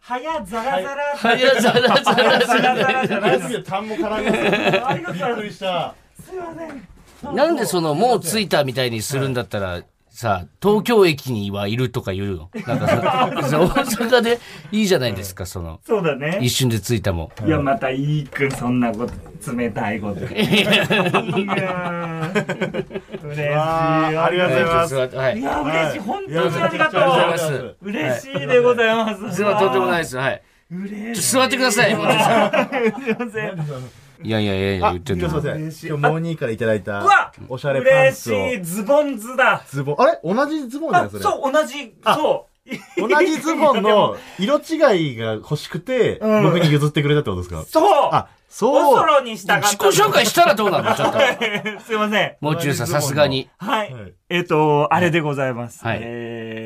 [0.00, 3.06] はやザラザラはやざらざらざら。
[3.06, 4.86] じゃないです単も絡みます。
[4.86, 5.94] ありがとうございますびっくりした。
[6.20, 6.54] すいま
[7.22, 9.82] せんなんでその、もう着いたみたいにするんだったら、
[10.16, 12.50] さ、東京駅にはいるとか言うの？
[12.66, 14.38] なんかさ、 大阪で
[14.72, 16.38] いいじゃないですか、その、そうだね。
[16.40, 17.46] 一瞬で着いたもん。
[17.46, 20.20] いや、またいいくん、そんなこと、冷たいこと。
[20.24, 23.48] いやー嬉しい。
[23.54, 24.98] ありがとうございますい
[25.40, 25.42] い。
[25.42, 25.98] や、嬉しい。
[25.98, 27.38] 本当にありがありがとうございま。
[27.38, 27.74] す。
[27.82, 29.34] 嬉しいでございます。
[29.36, 30.16] すいません、とんでもないです。
[30.16, 30.42] はい。
[30.70, 31.32] 嬉しい。
[31.32, 32.10] 座ってください、 すいま
[33.30, 34.05] せん。
[34.16, 35.50] といやいやいやいや、あ、言ってんの今日すい。
[35.52, 35.88] ません。
[35.90, 38.52] 今日モーニーからいただいうたわ、おしゃれパン嬉しツを。
[38.52, 38.62] い。
[38.62, 39.62] ズボンズだ。
[39.68, 39.96] ズボン。
[39.98, 40.20] あれ？
[40.24, 41.22] 同じズボンじゃなあい、それ。
[41.22, 43.08] そう、同じ、そう。
[43.08, 47.62] 同じズボンの 色違いが欲しくて、うん僕に譲ってくれたってことですか？
[47.64, 48.98] そうあ、おそう。
[48.98, 49.92] そろにしたかっ自た。
[49.92, 50.94] 己紹介したらどうなの？
[50.94, 51.18] ちょっと。
[51.86, 52.36] すいません。
[52.40, 53.48] もう中さん、さすがに。
[53.58, 53.92] はい。
[53.92, 55.84] はいえっ、と、あれでございます。
[55.84, 56.65] はいえ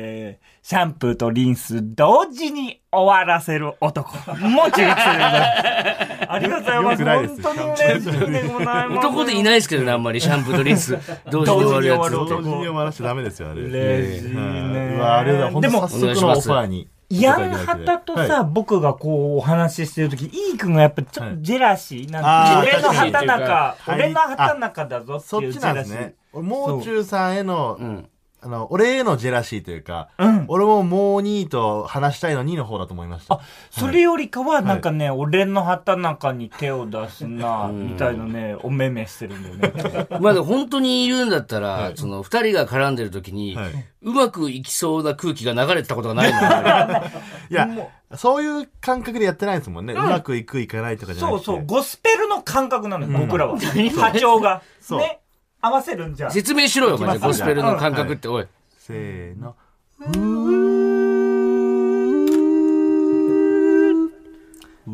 [0.63, 4.15] シャンプーとリンス同時に終わらせる男。
[4.47, 6.21] もう中学生でございます。
[6.31, 7.27] ありがとうございます。
[7.27, 9.07] です本当に嬉しいでございます。
[9.07, 10.97] 男でいないですけどね、あんまりシャンプーとリンス、
[11.31, 13.61] 同時に終わるやつ同時に終わらしちゃダメですよ、あれ。
[13.63, 14.95] 嬉しいね。
[14.97, 15.93] うわ、ありがとうございます。
[15.95, 16.87] 本当でも、早速のオファーに。
[17.09, 26.41] ヤンハタとさ、はい僕がこうお話ししてるとき、イー君がやっぱちょっとジェラシーなんて、俺の畑中、はい俺の畑中だぞっていうそっちジェラシーなんですね。。
[26.41, 28.07] もう中さんへのう、ん。
[28.43, 30.45] あの、俺へのジェラシーというか、うん。
[30.47, 33.39] 俺ももう2と話したいの2の方だと思いました。
[33.69, 40.07] それよりかは、なんかね、俺の畑中に手を出すな、みたいなね、おめめしてるんだよね。
[40.19, 43.71] まあでも本当に言うんだったら、はいその二人が絡んでる時に、はい
[44.03, 47.03] うまくいきそうな空気が流れてたことがないのよ
[47.51, 47.69] いや、
[48.15, 49.93] そういう感覚でやってないですもんね。
[49.93, 51.45] うまくいくいかないとかじゃなくて。
[51.45, 53.57] そうそう、ゴスペルの感覚なのよ、僕らは。
[53.61, 54.63] 波長が。
[54.81, 55.19] そうね。
[55.61, 56.31] 合わせるんじゃ。
[56.31, 57.17] 説明しろよ、マジで。
[57.17, 58.47] いきますゴスペルの感覚って、おい。
[58.77, 59.55] せーの。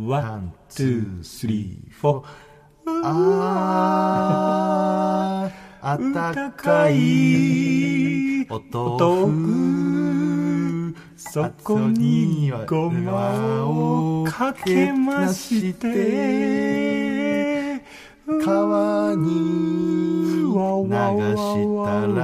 [0.10, 2.26] ワ one、two、three、four。
[3.04, 8.92] あー、あったかい、お豆
[10.92, 17.82] 腐、そこにごまをかけまして、
[18.44, 20.27] 川に流
[21.36, 22.24] したら、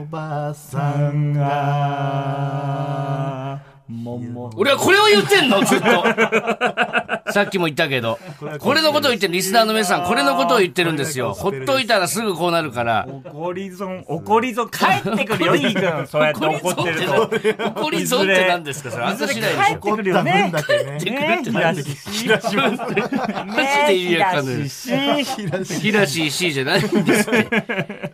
[0.00, 2.64] おばあさんが、
[3.88, 5.86] 桃俺はこれを言ってんのずっと。
[7.34, 8.20] さっきも言ったけど。
[8.60, 11.32] これのことを言ってるリスナーの皆さん、これのことを言ってるんですよ。
[11.34, 13.08] ほっといたらすぐこうなるから。
[13.24, 16.06] 怒り損、怒り損、帰ってくるよ、いい君。
[16.06, 17.30] そうやって怒ってると。
[17.80, 18.90] 怒り損って何ですか？
[18.92, 19.04] それ。
[19.04, 19.64] あんた次第でしょ。
[19.64, 20.50] 帰ってくるよね。
[20.52, 20.84] だけね。
[20.84, 22.28] ねえ、何東市。
[22.28, 22.46] マジ
[23.88, 25.80] で意味わかんないねえ東市。
[25.80, 28.12] ヒラシー C じゃないんですって。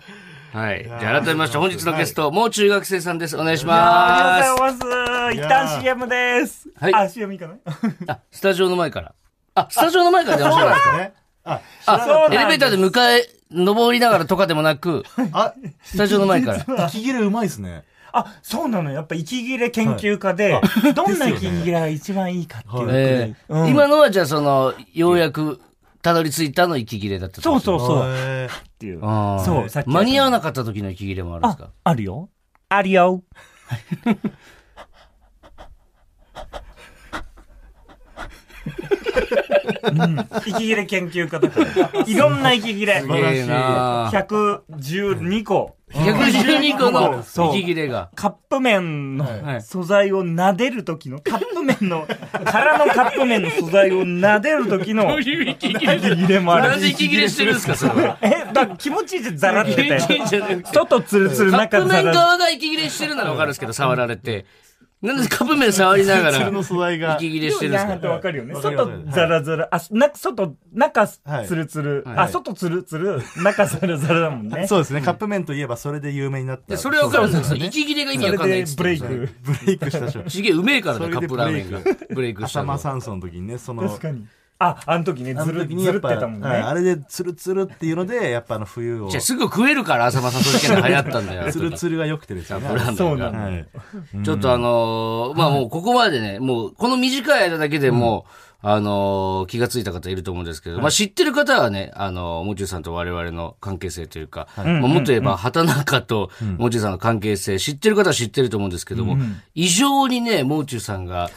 [0.53, 0.85] はい。
[0.85, 3.37] じゃあ改めまして本日のゲスト、もう中学生さんです。
[3.37, 5.37] お願いしありがとうまございます。
[5.37, 6.69] 一旦 CM です。
[6.77, 7.55] はいあ、CM いいかな？
[7.55, 8.05] す。
[8.07, 9.15] あ、スタジオの前から。
[9.55, 11.13] あ、スタジオの前から出ましたかね。
[11.45, 16.87] あ、あエレベーターで迎え、登りながらとかでもなく、あ、スタジオの前から。
[16.89, 17.85] 息切れうまいですね。
[18.13, 18.91] あ、そうなの。
[18.91, 20.61] やっぱ息切れ研究家で、
[20.95, 22.89] どんな息切れが一番いいかっていう。
[22.91, 25.61] ええうん今のはじゃあその、ようやく
[26.03, 27.81] たどり着いたの息切れだったそうそうう。
[27.81, 27.99] そう。
[27.99, 29.01] っへていう。
[29.01, 32.31] そうさっき間に合わなかった時の息切れもあるんですあか、あるよ。
[32.69, 33.23] あるよ。
[39.83, 42.05] うん、息切れ研究家だから。
[42.07, 43.01] いろんな息切れ。
[43.01, 43.15] すげ
[45.94, 46.85] えな112個。
[46.87, 48.11] 112個のそう息切れが。
[48.14, 52.07] カップ麺のはい素材を撫でる時の、カップ麺の、
[52.44, 58.14] 空のカップ麺の素材を撫でる時の息いう息切れもあるなんで息切れしてるんですか、それ。
[58.22, 60.00] え、だ気持ちいいじゃん、ザラってて。
[60.72, 62.14] 外ツルツル、カップ麺中ザラ。
[62.14, 64.46] 側が息切れしてるならわかるんですけど、触られて。
[65.03, 67.17] なんでカップ麺触りながら 鶴の素材が。
[67.19, 68.09] 息切れしてるんですか？
[68.09, 68.55] わかるよね。
[68.55, 69.69] 外ザラザラ。
[69.71, 72.03] あ、な、外、中はいツルツル。
[72.05, 74.67] はいあ、外ツルツル、中ザラザラだもんね。
[74.69, 75.01] そうですね。
[75.01, 76.65] カップ麺といえばそれで有名になった。
[76.69, 79.29] でそれはわかるんですそうけど、息切れが意味わかんないブレイク。
[79.43, 80.23] ブレイクしたでしょ。
[80.29, 82.15] ちげえうめえからね、それでカップラーメンがブレイ。
[82.17, 82.93] ブレイクしたの浅間。
[82.97, 84.27] 山荘の時にね、その、確かに。
[84.61, 86.83] あ、あの時ね、あずる、の時にやっぱ、ずるってたもんはいあね。
[86.85, 91.51] れでツルツルっていうので、やっぱあの冬をじゃ、あすぐ食えるから、浅間さんそういう件が流行ったんだよ。
[91.53, 92.68] ツルツルが良くてですよね。
[92.96, 93.66] そうなのはい。
[94.23, 109.16] ちょっとあのーまあもうここまでね、もうこの短い間だけでもう、あのー気がついた方いると思うんですけど、まあ知ってる方はね、あのーもちゅうさんと我々の関係性というか、まあもっと言えば、畑中ともちゅうさんの関係性、知ってる方は知ってると思うんですけども、
[109.55, 111.31] 異常にね、もうちゅうさんが、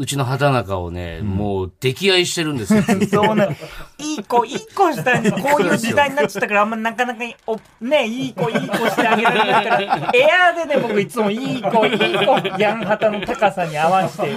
[0.00, 2.82] うちの畑中をね、もう溺愛してるんですよ。
[3.12, 3.50] そうな、
[4.00, 5.36] いい子、いい子したいんです。
[5.36, 14.36] こういう時代になっちゃったから、あんまなかなかいお、ね、いい子、いい子してあげられないから、エアーでね、僕いつもいい子、いい子、ヤンハタの高さに合わせて、いい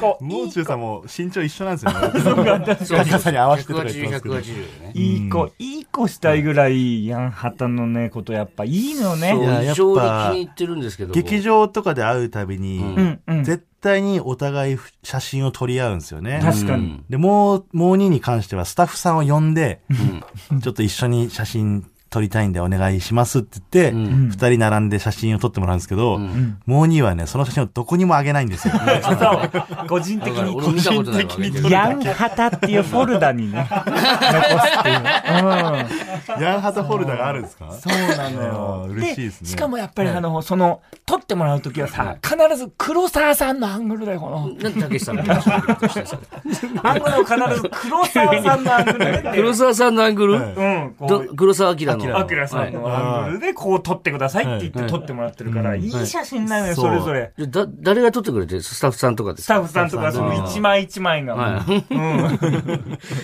[0.00, 2.76] 子、もいうい子、中さんも身長一緒なんですよね。
[2.88, 4.34] 高さに合わせてとか言ってますけど。
[4.36, 4.92] 180、180ね。
[4.94, 9.34] いい子、いい子したいぐらい、ヤンハタのね、ことやっぱいいのよね。
[9.70, 11.12] 非常に気に入ってるんですけど。
[11.12, 13.44] 劇場とかで会うたびに、うん、うん。
[13.44, 16.40] 絶対にお互い写真を撮り合うんですよね。
[16.42, 17.02] 確かに。
[17.10, 19.80] で、もう、もう2に関してはスタッフさんを呼んで、
[20.62, 26.18] ちょっと一緒に写真撮りたいんでお願いしますって言って、ん二、人並んで写真を撮ってもらうんですけど、
[26.66, 28.74] もう2はね、その写真をどこにもあげないんですよ。
[29.02, 29.86] そう。
[29.88, 33.80] 個人的に個人的にけヤンハタっていうフォルダにね、 残
[34.60, 34.98] すっていう。
[34.98, 36.42] うん。
[36.42, 37.72] ヤンハタフォルダがあるんですか？
[37.72, 44.48] そうなのよ嬉しいですねしかもやっぱりあの、その、撮ってもらうときはさ、必ず黒沢さんのアングルだよ、この。
[44.48, 45.18] なんでたけしさん
[46.84, 49.32] アングルを必ず黒沢さんのアングルで。
[49.34, 50.94] 黒沢さんのアングル、うん。
[51.36, 52.01] 黒沢明の。
[52.10, 57.32] アキラさんのアングルでこう撮ってくださいって言って撮ってもらってるから、いい写真なのよ、それぞれ。
[57.36, 58.62] でだ、誰が撮ってくれてる？
[58.62, 59.66] スタッフさんとかですか？
[59.66, 61.34] スタッフさんとかその一枚一枚が。
[61.34, 61.84] はい。
[61.94, 62.38] うん。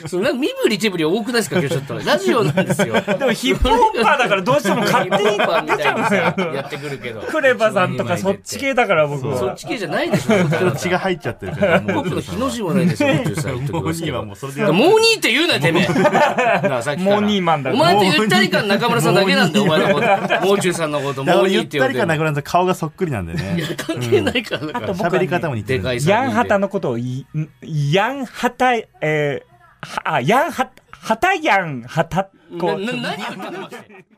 [0.06, 1.58] そうなんか身振り手振り多くないですか？
[1.58, 1.98] 今日ちょっと。
[1.98, 2.94] ラジオなんですよ。
[3.18, 6.54] でもヒップホッパーだからどうしても勝手に出ちゃうんたいにさ、だよ。
[6.54, 7.20] やってくるけど。
[7.22, 9.36] クレバさんとかそっち系だから僕は。
[9.38, 10.72] そっち系じゃないでしょ。
[10.72, 16.68] 血が入っちゃってるから、僕の日の字もないんですよ、もう中さん言ってもう2くださいはもうそれでもう2って言うなよ、てめえ。
[16.68, 20.40] なあさっきからもうニーマンだお前とゆったり感中村さんだけなんだよ、お前のこと。
[20.46, 21.94] もう中さんのこと、もう2だからゆったっ言われてる。
[21.94, 23.60] てりかなくなると顔がそっくりなんでいね。
[23.60, 24.94] や、関係ないから、だから。
[24.94, 25.80] 喋り方も似てる。
[25.80, 27.48] でかいさヤンハタのことをい、ん
[27.92, 29.42] ヤンハタ、えー、
[29.80, 32.28] はあ、ヤンハタ、ハタヤンハタ、
[32.58, 33.60] こう、なな何言ってんの？
[33.62, 34.17] マジで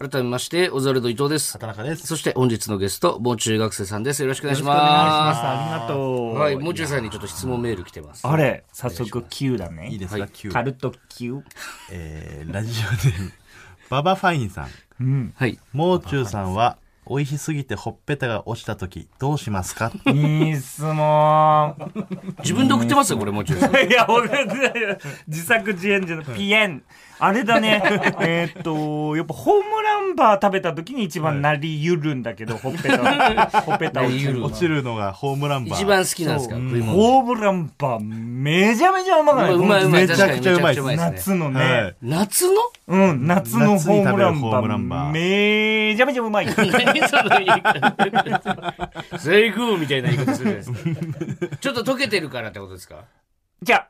[0.00, 1.52] 改めまして、オザルド伊藤です。
[1.52, 2.06] 畑中です。
[2.06, 4.22] そして本日のゲスト、もう中学生さんです。
[4.22, 4.94] よろしくお願いしお願いしま。
[5.26, 6.38] ますありがとう。
[6.38, 8.26] はい、もう中さんにちょっと質問メール来てます。
[8.26, 9.90] あれ、早速 Q だね。
[9.90, 11.42] いいですか、はい Q カルト Q?
[11.92, 13.32] えー、ラジオネーム、
[13.90, 14.68] ババファインさん。
[15.00, 15.34] うん。
[15.36, 15.58] はい。
[15.74, 19.92] もう中さんは、美味しすぎてほっぺたが落ちた時どうしますか？
[20.06, 21.74] いい質問。
[22.38, 23.74] 自分で送ってますよ、これ、もう中さん。
[23.86, 24.46] いや、俺、
[25.26, 26.82] 自作自演じゃなくピエン。
[27.20, 27.82] あれだね。
[28.20, 34.44] えーっと、やっぱホームランバー食べた時に一番なりゆるんだけど、ほっぺた、ほっぺた落ち る。
[34.44, 35.78] 落ちるのがホームランバー。
[35.78, 36.54] 一番好きなんですか？
[36.56, 40.96] ホームランバー、めちゃめちゃうまくないうまいうまい、めちゃくちゃうまいですね。
[40.96, 41.60] 夏のね。
[41.60, 42.52] はい夏の？
[42.88, 45.10] うん、夏のホームランババー。
[45.10, 45.10] ー
[45.90, 46.46] めちゃめちゃうまい。
[46.56, 46.56] 何
[47.08, 48.92] その言い方。
[49.18, 50.82] 最高みたいな言い方するじゃな
[51.22, 51.56] いですか。
[51.60, 52.96] ちょっと溶けてるからってことですか？
[53.62, 53.88] じゃあ、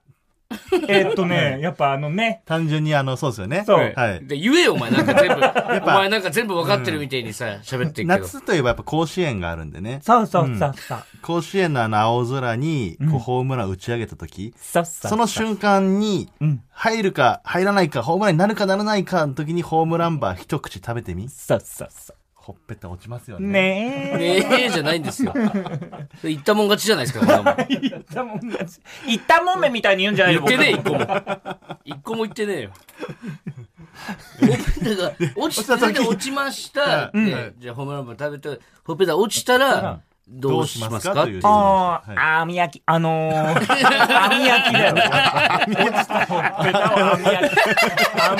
[0.88, 3.62] えーっとね、やっぱあのね、単純にあの、そうですよね。
[3.64, 4.26] そうはい。
[4.26, 4.90] で、言えよ、お前。
[4.90, 5.34] なんか全部、
[5.82, 8.08] お前なんか全部分かってるみたいにさ、喋ってるけど。
[8.08, 10.00] 夏といえばやっぱ甲子園があるんでね。
[10.02, 11.04] そうそうそうそう。
[11.22, 21.28] 甲子園のあの青空に、こう、ホームラン打ち上げた時、そうそうその瞬間にうん、入るか入らないか、ホームランになるかならないかの時にホームランバー一口食べてみ？
[21.28, 22.14] そうそうそ
[22.50, 23.40] ほっぺた落ちますよう。
[23.40, 23.48] ね。
[23.48, 24.48] ねえ。
[24.48, 25.32] ねえじゃないんですよ。
[26.24, 28.80] 言ったもん勝ちじゃないですか、こんなもん言ったもん勝ち。
[29.06, 30.42] 言ったもんめみたいに言うんじゃないよ。
[30.44, 31.06] 言ってねえ、一個も。
[31.84, 32.70] 一個も言ってねえよ。
[34.40, 37.12] ほっぺたが落ちて落ちました。
[37.14, 40.00] うんでじゃあ、ホームランバー食べて、ほっぺた落ちたら、
[40.31, 41.14] どうしますか？
[41.14, 41.25] どうしますか？
[41.25, 42.16] というあはい。
[42.16, 43.49] あ、網焼き、あのー、
[44.31, 44.95] 網焼きだよ。
[44.95, 47.59] 落ちたほっぺたを網焼き。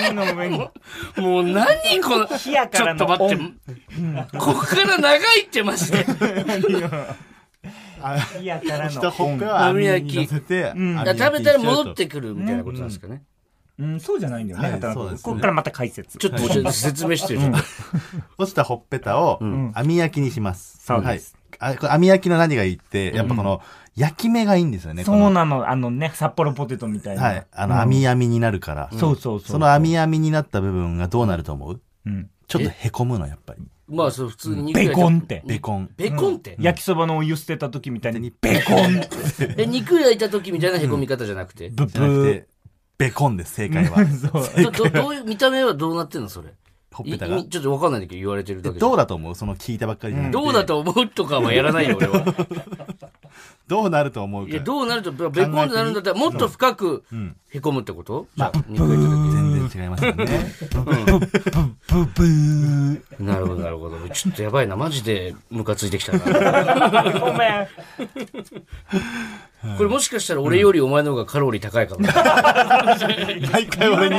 [0.09, 0.59] 網の上に。
[1.17, 4.39] もう何この、ちょっからのと待って。
[4.39, 6.07] ここから長いってマジで。
[8.03, 10.41] あ火やからの網焼き食
[11.33, 13.25] べたら戻っ焼てくるみたいなことなんですかね。
[13.79, 14.71] うん、そうじゃないんだよね。
[14.71, 14.87] はいね
[15.23, 16.19] ここからまた解説。
[16.19, 17.59] ちょっと説明してよ、ちょっと。
[18.39, 19.39] 落ちたほっぺたを
[19.75, 20.31] 網焼きに。
[20.31, 20.79] します。
[20.85, 21.40] そうですはい。
[21.61, 23.61] あこれ網焼きの何がいいって、やっぱこの
[23.95, 25.05] 焼き目がいいんですよね。
[25.05, 27.23] そうなの、あのね、札幌ポテトみたいな。
[27.23, 27.47] はい。
[27.53, 28.89] あの、網網になるから。
[28.93, 29.49] そうそうそう。
[29.53, 31.81] その網網になった部分がどうなると思う？
[32.07, 32.31] うん。
[32.49, 33.63] ちょっとへこむの、やっぱり。
[33.89, 35.43] まあ、そう、普通に肉ベコンって。
[35.45, 35.91] ベコン。
[35.97, 36.57] ベコンって？
[36.61, 39.55] 焼きそばのお湯捨てた時みたいに、ベコンって。
[39.63, 41.69] え、肉焼いた時みたいなへこみ方じゃなくて？
[41.71, 42.33] ブブー。
[42.33, 42.49] て、
[42.99, 44.07] ベコンです、正解は。
[44.07, 44.91] そう。
[44.93, 46.55] どういう、見た目はどうなってんのそれ？
[46.93, 47.43] ほっぺたが。
[47.43, 49.35] ちょっとわかんないんだけど言われてるだけでどうだと思う？
[49.35, 50.43] その聞いたばっかりじゃなくて。
[50.43, 52.25] どうだと思うとかはやらないよ、俺は。
[53.71, 54.61] どうなると思うかいや、。
[54.61, 58.27] どうなると、ベコンになるんだったら、もっと深くんへこむってこと？
[58.37, 60.27] じまあ全然違いますよね。
[61.89, 63.01] ブブー。
[63.23, 63.97] なるほど、なるほど。
[64.09, 64.77] ちょっとやばいな。
[64.77, 66.19] マジでムカついてきたな。
[67.21, 67.69] ごめん。
[69.77, 72.01] これもしかしたら俺よりお前の方がカロリー高いかも。
[73.53, 74.17] 毎回俺に。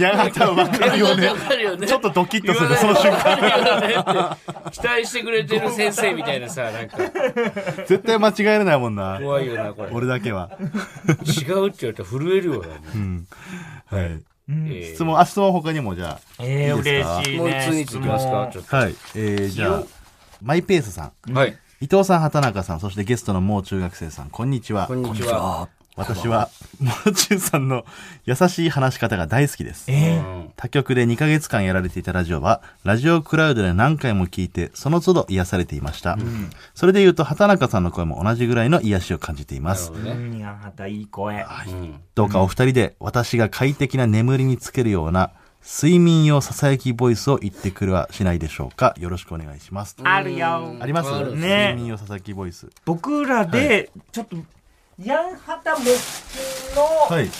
[0.00, 1.36] やがた分かるよねわ。
[1.36, 1.86] かるよね。
[1.86, 4.36] ちょっとドキッとする、その瞬間。
[4.72, 6.98] 期待してくれてる先生みたいなさ、なんか。
[7.86, 9.18] 絶対間違ええれないもんな。
[9.20, 9.90] 怖いよな、これ。
[9.92, 10.50] 俺だけは。
[10.58, 12.68] 違うって言われたら震えるよな。
[12.94, 13.26] うん。
[13.86, 14.22] はい。
[14.50, 17.16] え質問、あ、質問他にもじゃえー、いいですか？
[17.18, 17.38] 嬉しいね。
[17.38, 18.50] もう一つにつきますか？
[18.52, 18.76] ちょっあ。
[18.76, 18.94] はい。
[19.14, 19.82] えー、じゃあ、
[20.42, 21.12] マイペースさん。
[21.32, 21.38] と。
[21.38, 21.56] はい。
[21.80, 24.86] 伊藤さん、畑中さん、そしてゲストのもう中学生さん、こんにちは。
[24.86, 25.68] こんにちは。
[25.98, 26.48] 私は、
[26.80, 27.84] もう中さんの
[28.24, 29.84] 優しい話し方が大好きです。
[29.88, 30.22] え
[30.56, 36.16] 他局で2ヶ月間やられていたラジオは、ラジオクラウドで何回も聞いて、その都度癒されていました。
[36.74, 39.90] それで言うと、畑中さんの声も同じぐらいの癒しを感じています。
[39.90, 40.12] ね。
[40.12, 41.44] うん、やだ、いい声。
[41.66, 45.30] うんどうかお二人で私が快適な眠りにつけるような
[45.64, 49.96] 睡眠用ささやきボイスを言ってくるはしないでしょうかよろしくお願いします。
[50.02, 50.76] あるよ。
[50.80, 51.10] あります？
[51.36, 52.68] ね睡眠用ささやきボイス。
[52.84, 54.36] 僕らで、ちょっと、
[55.04, 57.24] ヤンハタ木琴の、はい。
[57.24, 57.30] ね、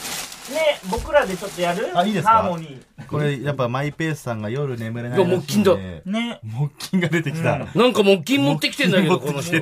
[0.90, 2.30] 僕らでちょっとやるあいいですか？
[2.30, 5.70] ハーモニこれやっぱマイペースさんが夜眠れないらしいんで。
[5.70, 6.10] いや木琴。
[6.10, 6.40] ね。
[6.42, 7.52] 木琴が出てきた。
[7.52, 9.56] うんなんか木琴持ってきてんだけど、この人。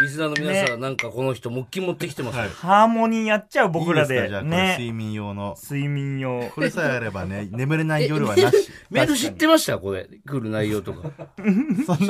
[0.00, 2.44] リスナーの皆さん、なんかこの人木琴持ってきてますよ。
[2.56, 4.14] ハーモニーやっちゃう僕らで。
[4.14, 4.68] いいですかじゃあこれね。
[4.78, 5.56] 睡眠用の。
[5.62, 6.50] 睡眠用。
[6.54, 8.56] これさえあればね、 眠れない夜はなし。
[8.90, 9.78] メール知ってました？
[9.78, 10.08] これ。
[10.26, 11.10] 来る内容とか。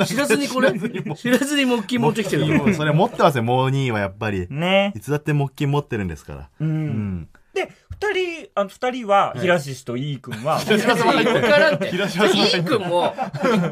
[0.05, 0.71] 知らずにこれ、
[1.15, 4.47] 知らずに木琴持ってきてるそれ持ってますよ、もう2位はやっぱり。
[4.49, 4.99] ねい。
[4.99, 6.49] つだって木琴持ってるんですから。
[6.59, 6.65] う。
[6.65, 6.87] うん
[7.19, 7.27] ん。
[7.53, 11.89] で、二人、あの、二人は、平志氏と いい君は、わからんって。
[11.89, 13.15] 広島さんいい君も、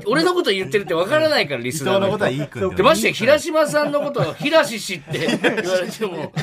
[0.05, 6.33] 俺のこと言ってるってわからないから、リ伊スナーの人藤のことはいい君ってで、ましてや平島さんのことを、平志氏って言われても、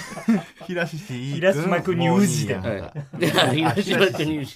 [0.66, 4.46] 平志いい平島君に平島君に。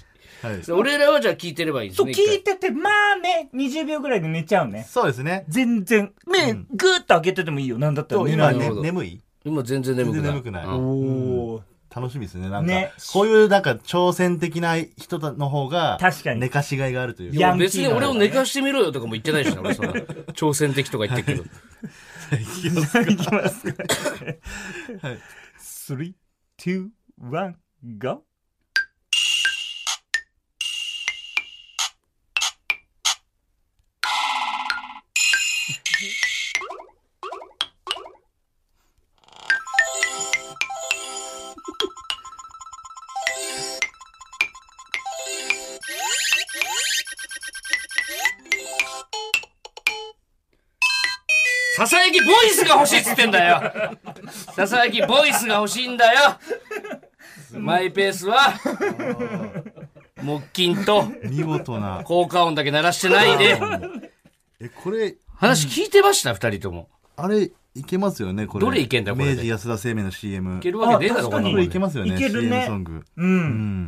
[0.43, 0.73] はい。
[0.73, 2.13] 俺らはじゃあ聞いてればいいんですそう、ね。
[2.13, 4.85] 聞いてて、まあね、20秒ぐらいで寝ちゃうね。
[4.89, 5.45] そうですね。
[5.49, 7.79] 全然、目、ぐーっと開けててもいいよ。
[7.79, 10.23] なんだったらと今、寝ないね眠い今全然眠くない。
[10.23, 11.63] 全然眠くないうんおー。
[11.95, 12.49] 楽しみですね。
[12.49, 19.93] なんか、ねこういうなんか挑戦的な人の方が、確かに寝かしがいがあるといういや別に俺を寝かしてみろよとかも言ってないしな、俺そんな。
[20.33, 21.51] 挑戦的とか言ってるけど。
[22.39, 23.01] いきますか。
[25.91, 25.99] 3、
[26.59, 26.91] 2、1、
[27.99, 28.25] GO!
[51.83, 53.61] ささやきボイスが欲しいっつってんだよ。
[54.55, 56.21] ささやきボイスが欲しいんだよ。
[57.55, 58.55] マイペースは、
[60.23, 62.03] 木琴と見事な。
[62.05, 63.59] 効果音だけ鳴らしてないで。
[64.61, 66.35] え、これ、話聞いてました？
[66.35, 66.89] 二人とも。
[67.17, 68.65] あれ、いけますよね、これ。
[68.65, 70.57] どれいけんだこれで明治安田生命の CM。
[70.59, 72.93] いけるわけねえだろ、あ確かにこれこんなもんいけますよね、いけるね CM ソング。
[72.93, 73.05] う。
[73.17, 73.37] うん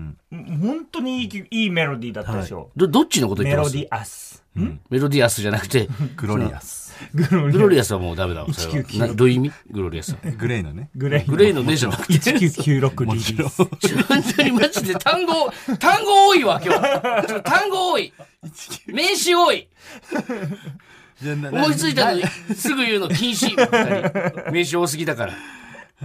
[0.09, 0.17] ん。
[0.63, 2.71] 本当にいいいいメロディーだったでしょ。
[2.77, 3.77] ど、どっちのこと言ってます？
[3.77, 4.45] メロディアス。
[4.57, 6.95] メロディアスじゃなくて、 グロリアス。
[7.13, 8.55] グログロリアスはもうダメだわ。
[8.55, 9.53] それは1996などういう意味？
[9.71, 10.19] グロリアスは。
[10.39, 10.91] GLAY のね。
[10.95, 12.15] GLAY GLAY のねじゃなくて。
[12.15, 13.65] 1996リリース。
[14.05, 17.43] 本当にマジで単語、単語多いわ、今日。
[17.43, 18.13] 単語多い。
[18.87, 19.69] 名詞多い。
[21.23, 22.23] 思いついたのに、
[22.57, 24.53] すぐ言うの禁止。
[24.53, 25.33] 名詞多すぎだから。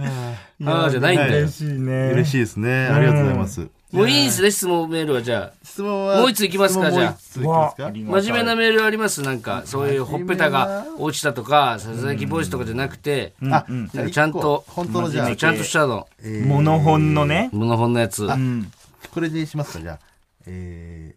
[0.66, 1.52] ああ、じゃないんだよ嬉。
[1.52, 2.10] しいね。
[2.12, 2.86] 嬉しいですね。
[2.86, 3.68] ありがとうございます。
[3.92, 5.22] もういいですね、質問メールは。
[5.22, 6.20] じゃあ、質問は。
[6.20, 7.82] もう一ついきますか質問もう一ついきますか？
[7.82, 7.92] わあ
[8.22, 9.20] 真面目なメールあります？
[9.22, 16.06] なんか、そういうほっぺたが落ちたとか、ささやきボイスとかじゃなくて、あ、なんかちゃんと、本当のじゃあ、ちゃんとしたの。
[16.22, 17.50] えーモノホンのね。
[17.52, 18.24] モノホンのやつ。
[18.24, 18.70] うん。
[19.12, 19.98] これでしますか、じゃあ。
[20.46, 21.16] え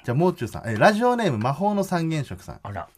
[0.00, 0.62] ー、じゃあ、もう中さん。
[0.66, 2.60] えーラジオネーム、魔法の三原色さん。
[2.64, 2.88] あら。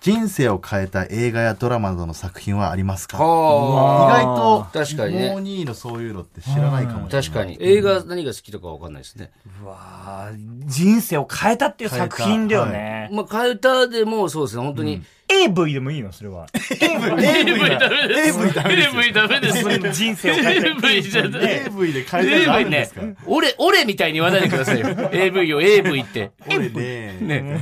[0.00, 3.18] 人生を変えた映画やドラマなどの作品はありますか？
[3.18, 4.70] 意はあ。
[4.72, 7.22] 外と、確かにねもう2位のそういうのって知らないかもしれない。
[7.24, 7.58] 確かに。
[7.60, 9.32] 映画何が好きとかわかんないですね。
[9.62, 13.10] うわー人生を変えたっていう作品だよね。
[13.12, 15.02] まあ、替え歌でもそうですね、本当に。
[15.30, 16.46] AV でもいいのそれは。
[16.80, 18.38] AV ダメです。
[18.40, 19.92] AV ダメですよ AV ダメです。
[19.92, 24.88] 人生を変えた AV じゃない AV で変えたのある AV ねんですか、俺、俺みたいに言わないでくださいよ。
[25.12, 26.30] AV よ、AV って。
[26.48, 27.18] 俺ね。
[27.20, 27.60] ね。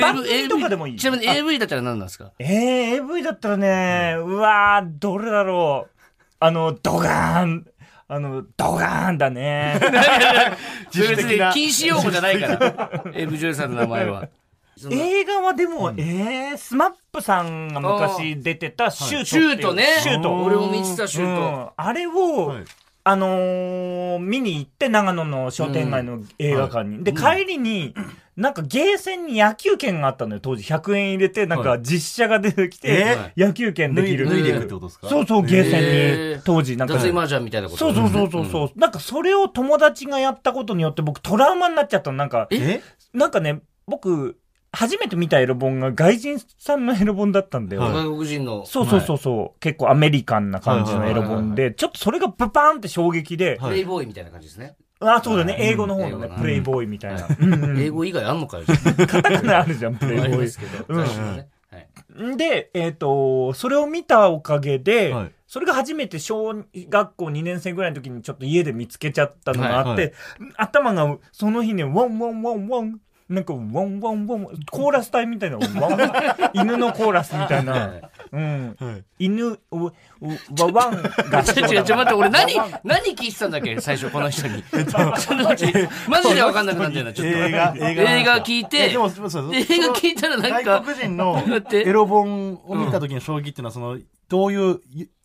[0.00, 2.32] 番組とかでもいいちなみに AV だったら何なんですか？
[2.38, 5.90] えー、AV だったらね、うわー、どれだろう。
[6.40, 7.66] あの、ドガーン。
[8.08, 9.78] あの、ドガーンだね。
[10.92, 13.02] 別に禁止用語じゃないから。
[13.14, 14.28] AV 女優さんの名前は。
[14.90, 19.24] 映画はでも、えー、スマップさんが昔出てたシュート。
[19.26, 19.86] シュートね。
[20.00, 20.34] シュート。
[20.44, 21.42] 俺も見てたシュート。
[21.42, 22.64] うんあれを、はい
[23.04, 27.02] あのー見に行って、長野の商店街の映画館に。
[27.02, 27.94] で、帰りに、
[28.36, 30.62] なんかゲーセンに野球拳があったのよ、当時。
[30.62, 34.28] 100円入れて、なんか実写が出てきて、え野球拳できる。
[34.28, 35.08] 脱いでいくってことですか？
[35.08, 36.94] そうそう、ゲーセンに、当時、なんか。
[36.94, 37.78] 脱衣麻雀みたいなこと。
[37.78, 42.18] そうそうそうそうそう、なんかそれを友達がやったことによって僕トラウマになっちゃったの。
[42.18, 42.80] なんか、え？
[43.12, 44.38] なんかね、僕、
[44.74, 47.82] 初めて見たエロ本が外人さんのエロ本だったんだよ。
[47.82, 48.64] 外国人の。
[48.64, 54.76] そうそうそうそう、結構アメリカンな感じのエロ本で、ちょっとそれがブパーンって衝撃で、プレイボーイみたいな感じですね。
[55.00, 57.28] あ、そうだね、英語の方のねプレイボーイみたいな。
[57.78, 58.64] 英語以外あんのかよ。
[58.66, 60.94] カタカナあるじゃん、プレイボありまーすけど。
[60.94, 61.48] ね。
[62.36, 65.32] で、えっ、と、それを見たおかげで、はい。
[65.46, 70.14] それが初めて小学校2年生ぐらいの時にちょっと家で見つけちゃったのがあって、
[70.56, 73.00] 頭がその日ね、ワンワンワンワン、
[73.32, 76.50] なんかワンワンワン、コーラス隊みたいな、ワンワン。
[76.52, 79.04] 犬のコーラスみたいな、うん、はい。
[79.18, 79.92] 犬、う、う、
[80.58, 82.54] ワワンが違う違う、ちょ、待って、俺何、
[82.84, 83.80] 何聞いてたんだっけ？
[83.80, 84.62] 最初、この人に。
[86.08, 87.38] マジでわかんなくなったよな、ちょっと。
[87.38, 88.18] 映画、映画。
[88.18, 88.76] 映画聞いて。
[88.76, 90.80] えでも、そうそう映画聞いたらなんか。
[90.80, 94.80] 外国人のエロ本を見た時の衝撃っていうのは、その、どういう、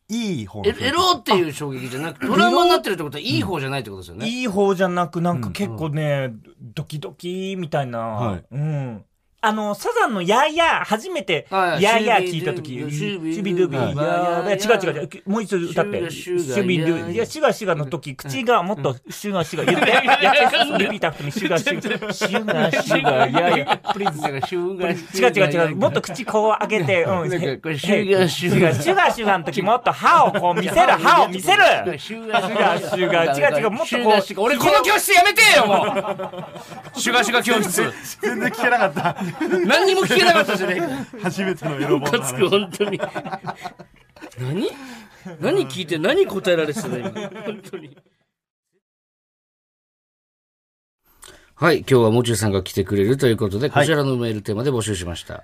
[0.09, 4.27] いい方のエエロっていう衝撃じゃなくて、トラウマになってるってことはいい方じゃないってことですよね。
[4.27, 8.43] いい方じゃなく、なんか結構ね、ドキドキみたいな、はい。
[8.51, 9.05] うん。
[9.39, 11.83] あの、サザンのやーやー、初めて、はい。
[11.83, 16.09] やーやー聞いたとき、シシュビドゥビー、やーべ違う違う違う、もう一度歌って。
[16.09, 25.75] シシュビドゥ、いや、シュガシュガの時、口がもっと、シュガシュガ言って、やって、リピートアフターにシュガシュガ、シュガシュガ、やーやー、プリガ違う違う違う。
[25.75, 27.29] もっと口こう開けて、うん。
[27.29, 31.59] シュガーシュガー違うシュガーシュガーの時もっと歯をこう見せる、歯を見せる
[31.99, 35.83] シュガシュガーシュガー違う違うもっとこうシュガーシュガー俺この教室やめてよも
[36.95, 39.26] うシュガーシュガー教室全然聞けなかった。
[39.65, 40.87] 何にも聞けなかったじゃねえか。
[41.23, 42.49] 初めてのエロ本のムカつく話。
[42.49, 42.99] 本当に。
[44.39, 44.69] 何？
[45.41, 47.09] 何聞いて何答えられてたの今。
[47.11, 47.97] 本当に
[51.59, 55.41] はい今日はもう中さんが来てくれるということで、こちらのメールテーマで募集しました、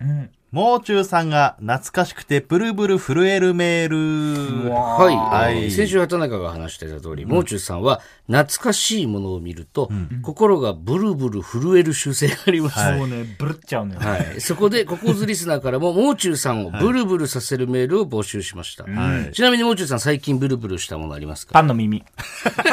[0.52, 4.70] もう中さんが懐かしくてブルブル震えるメール。
[4.72, 9.90] はい、はいえー先週畑中が話していた通り、もう中さんは懐かしいものを見ると、
[10.22, 12.78] 心がブルブル震える習性があります。
[12.78, 14.00] はいもうね、ブルっちゃうのよ。
[14.00, 14.40] はい。
[14.40, 18.84] そこで、ココズリスナーからも、もう中さんをブルブルさせるメールを募集しました。
[18.84, 21.54] はいちなみに、もう中さん、最近ブルブルしたものありますか？
[21.54, 22.04] パンの耳。
[22.14, 22.64] 懐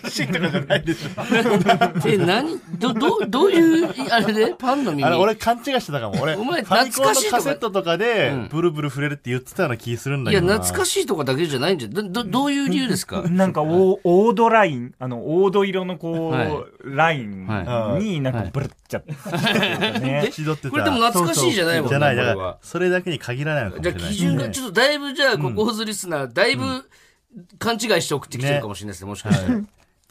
[0.00, 1.08] かしいとかじゃないでしょ。
[2.06, 2.58] え、何？
[2.78, 4.54] ど、ど、どういう、あれで？
[4.58, 5.04] パンの耳？
[5.04, 6.20] あれ、俺勘違いしてたかも。
[6.22, 7.36] 俺、お前ファミコンの懐かしいとか？
[7.38, 10.58] カセットとかで、ブルブル触れるって言ってたような気するんだいや、けどな。
[10.58, 13.22] 懐かしいとかだけじゃないんじゃ、ど、どどういう理由ですか？
[13.22, 13.96] なんか、お
[14.30, 16.52] 黄土ライン、あの、黄土色のこう、はい。
[16.84, 19.14] ラインはになんかブルっちゃって。
[19.14, 19.30] た
[20.00, 20.24] ね。
[20.28, 20.70] ってた。
[20.70, 24.10] これでも懐かしいじゃないもんねじゃない、だからこれは、それだけに限らないのかもじゃれない。
[24.12, 26.64] 基準が、ちょっとだいぶ、じゃあ、ココズリスナー、だいぶ、
[27.58, 29.52] 勘違いして送ってきてるかもしれないですね、もしかして。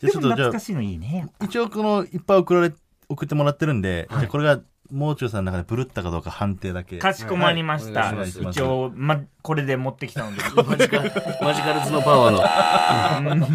[0.10, 1.30] ちょっと、じゃあも懐か、しいのいいね。
[1.43, 2.74] 一応この、いっぱい送られ、
[3.10, 4.60] 送ってもらってるんで、じゃあこれが、
[4.91, 6.97] もう中さんの中でブルったかどうか判定だけ。
[6.97, 8.02] かしこまりました。
[8.02, 10.41] はいお願いします一応、ま、これで持ってきたので。
[10.68, 13.47] マジカル、マジカルズのパワーの。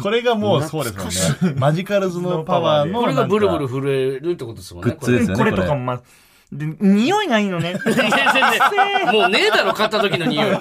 [0.00, 1.60] これがもうそうですもんね。
[1.60, 3.00] マジカルズのパワーの。
[3.00, 4.90] これがブルブル震えるってことですもんね。
[4.92, 6.00] グッズですよねこれとかもま、
[6.52, 7.74] で、匂いがいいのね。
[7.74, 8.42] こ れいや全
[9.04, 10.58] 然もうねえだろ、買った時の匂い。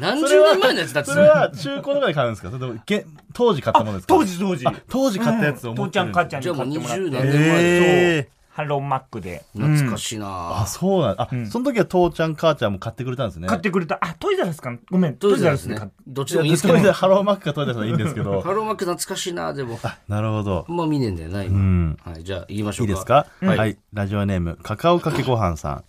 [0.00, 2.48] 何十年前のやつだってそれは中古とかで買うんですか？
[2.48, 4.14] それともげ当時買ったものですか？
[4.14, 4.64] 当時当時。
[4.88, 7.10] 当時買ったやつを持父ちゃん母ちゃんにじゃあもう20買ってもらって。
[7.10, 9.44] 何年前でええハローマックで。
[9.56, 10.26] 懐かしいな
[10.60, 13.46] あ、そうなんあ、その時は父ちゃん母ちゃんも買ってくれたんですね。
[13.46, 13.98] 買ってくれた。
[14.00, 15.78] あ、トイザラスかごめん、トイザラスすね。
[16.06, 16.86] どっちでもいいんですけどそれ。
[16.86, 18.40] でハローマックかトイレさんいいんですけど。
[18.42, 19.78] ハローマック懐かしいなでも。
[20.08, 20.72] なるほどあ。
[20.72, 21.58] んま見ねえんだよな、う今。
[21.58, 21.96] ん。
[22.04, 22.88] はい、じゃあ言いましょか。
[22.88, 25.84] いういですか、はいはい、ラジオネーム、カカオかけごはんさん。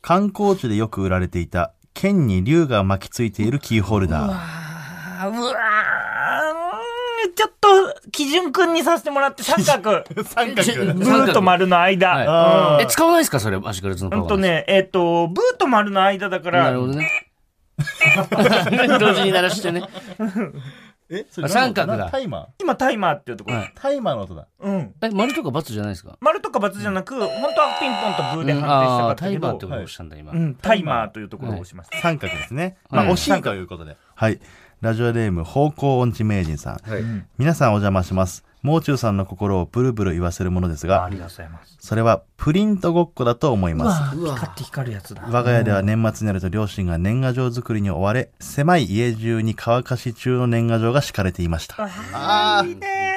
[0.00, 4.62] 観光地でよく売られていた、剣に竜が巻きついているキーホルダー。
[5.24, 5.91] あうわー
[7.34, 10.04] ちょっと、基準君にさせてもらって、三角。
[10.24, 10.94] 三ち角。
[10.94, 12.08] ブーと丸の間。
[12.10, 13.40] はいえ、使わないですか？
[13.40, 14.28] それ、マジカルズのパワー。
[14.28, 14.42] ほんと。
[14.42, 17.10] ね、えっ、と、ブーと丸の間だから、なるほどね。
[18.98, 19.82] 同時に鳴らしてね。
[21.14, 23.58] え三角だタイマ今タイマーっていうところ。
[23.58, 24.46] はいータイマーの音だ。
[24.60, 24.94] うん。
[25.02, 26.16] え、丸とか×じゃないですか？
[26.20, 30.32] 丸とか×じゃなく、本当はピンポンとブーで判定したかったけどタイマーって、ことをしたんだ、今。
[30.32, 31.98] うん、タイマーというところを押しました。
[31.98, 32.78] 三角ですね。
[32.88, 33.98] はいまあ、惜しいということで。
[34.14, 34.40] はい。
[34.82, 36.90] ラジオネーム、方向音痴名人さん。
[36.90, 37.04] はい。
[37.38, 38.44] 皆さんお邪魔します。
[38.62, 41.76] もう中さんの心をブルブル言わせるものですが、ありがとうございます。
[41.78, 44.16] それはプリントごっこだと思いうます。
[44.18, 45.22] わうわ光って光るやつだ。
[45.24, 51.76] 我が家では年末になると両親が年賀状作りに追われ、狭い家中に乾かし中の年賀状が敷かれていました。
[52.12, 53.11] あーいいね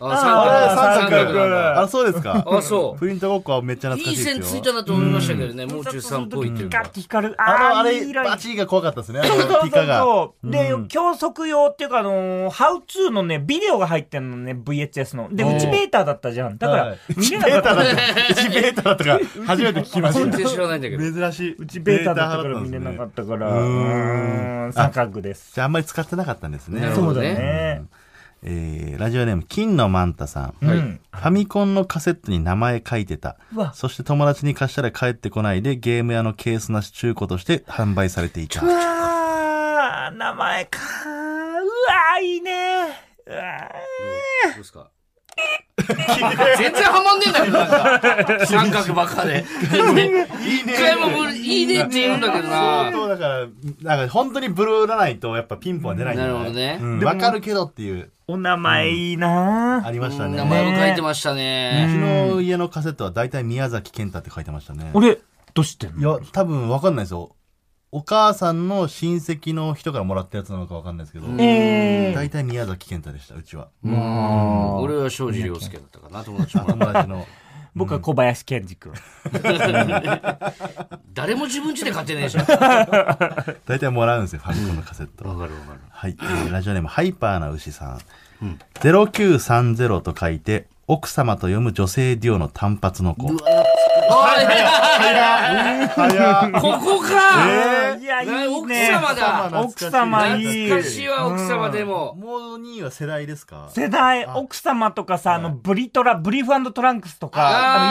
[0.00, 1.80] あ、あ三角、三三角。
[1.80, 2.44] あ、そうですか。
[2.46, 2.98] あ、そう。
[2.98, 4.44] プリントごっこはめっちゃ懐かいいしいですよ。
[4.44, 6.92] 線ついたなと思いましたけどね、もう中さんっぽいっていうか光っ。
[6.92, 7.34] て光る。
[7.38, 9.20] あの、あれバチーが怖かったですね。
[9.20, 10.00] あそうそうの、ピカが。
[10.00, 10.50] そう。
[10.50, 15.28] でうん、教則用っていうか、あのー、ハウツーのね、ビデオが入ってんのね、VHS の。
[15.32, 16.58] で、うちベータだったじゃん。
[16.58, 17.84] だからはい、見れなベータかった。
[17.84, 18.02] だった。
[18.42, 20.36] 1ベータだったから、初めて聞きまし全た。
[20.38, 21.12] 然知らないんだけど。
[21.12, 21.56] 珍しい。
[21.58, 23.48] うちベータだったから見れなかったから、
[24.72, 25.52] 三角です。
[25.54, 27.82] じゃああんまり使ってなかったんですねそうだね。
[28.44, 30.66] えー、ラジオネーム、金のマンタさん。
[30.66, 30.76] はい。
[30.76, 33.36] うんファミコンのカセットに名前書いてた。
[33.54, 33.72] うわ。
[33.74, 38.60] そして友達に貸したら帰ってこないでゲーム屋のケースなし中古として販売されていた。
[38.64, 38.66] う。
[38.68, 42.86] わー名前かうわーいいね
[43.26, 43.70] うわ
[44.48, 44.90] どうですか？
[46.58, 47.64] 全然ハマんねえんだけど、な
[48.36, 48.46] んか。
[48.46, 49.44] 三角ばっかで。
[49.62, 52.92] 一回もブルいいねって言うんだけど相な。
[52.92, 53.46] 当だから、
[53.96, 60.36] なんか本当にブルーらないとやっぱピンポンは出ないんだよなるほどねうんわかるけどっていう、お名前いいなありましたね。
[60.36, 61.86] 名前も書いてましたね。
[61.88, 64.90] うちの家のカセットは大体宮崎健太って書いてましたね。
[64.94, 65.18] 俺、
[65.54, 66.18] どうしてんの？
[66.18, 67.30] いや、多分わかんないですよ。
[67.94, 73.68] お母さんの親戚の人からもらったやつなのかわかんないですけど、え大体宮崎健太でした、うちは。
[73.84, 76.64] うん俺は庄司亮介だったかな、友達も。
[76.64, 77.26] 友達の。
[77.76, 78.92] 僕は小林健二君。
[81.12, 82.46] 誰も自分家で買ってねえじゃん。
[83.66, 85.28] 大体もらうんですよ、ファミコンのカセット。
[85.28, 85.80] わかるわかる。
[85.90, 87.98] はい、えーラジオネームハイパーな牛さん。
[88.76, 93.26] 0930と書いて、奥様と読む女性デュオの単発の子。
[93.26, 93.64] おい早っ
[96.60, 97.96] ここか。
[97.98, 98.46] いや、いいね。
[98.48, 100.68] 奥様だ奥様いい。
[100.68, 102.14] 懐かしいわ、奥様でも。
[102.14, 103.22] もう2位は世代。
[103.26, 107.40] ですか世代、奥様とかさ、あの、ブリトラ、ブリーフトランクスとか、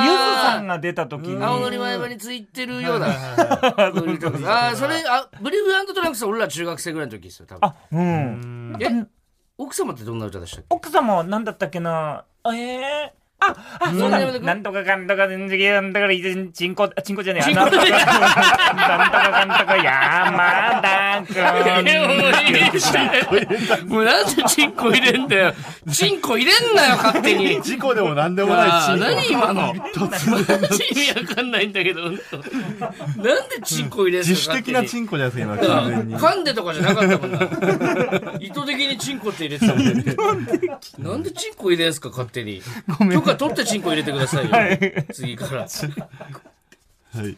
[0.01, 1.43] あゆずさんが出た時に。
[1.43, 3.07] 青のり前歯についてるような。
[3.07, 7.59] ああ、それ、あ、ブリーフトランクスは俺ら中学生ぐらいの時ですよ、多分。
[7.67, 8.77] あ、うん。
[8.79, 9.05] え、
[9.57, 10.65] 奥様ってどんな歌でしたっけ？
[10.69, 12.25] 奥様は何だったっけな？
[12.53, 17.53] ええあ、あ、そうだうんなんとかかんとか、全然なんだから、いつチンコ、あチンコじゃねえ。
[17.53, 21.39] なんとかかんとか、山田く
[21.89, 22.93] え、もういいし
[23.87, 25.53] もうなんでチンコ入れんだよ。
[25.91, 27.61] チンコ入れんなよ、勝手に。
[27.63, 28.99] 事故でも何でもない。
[28.99, 29.73] 何今の？
[29.73, 29.77] マ
[30.69, 32.21] ジ意味わかんないんだけど、なんで
[33.63, 36.15] チンコ入れんの自主的なチンンコじゃないですか、今、完全に。
[36.15, 37.39] 噛んでとかじゃなかったもんな。
[38.39, 40.15] 意図的にチンコって入れてたもんね。
[40.99, 42.61] なんでチンコ入れんすか、勝手に。
[43.37, 44.51] 許可取ってチンコ入れてくださいよ。
[45.13, 45.61] 次から。
[45.61, 45.67] は
[47.27, 47.37] い。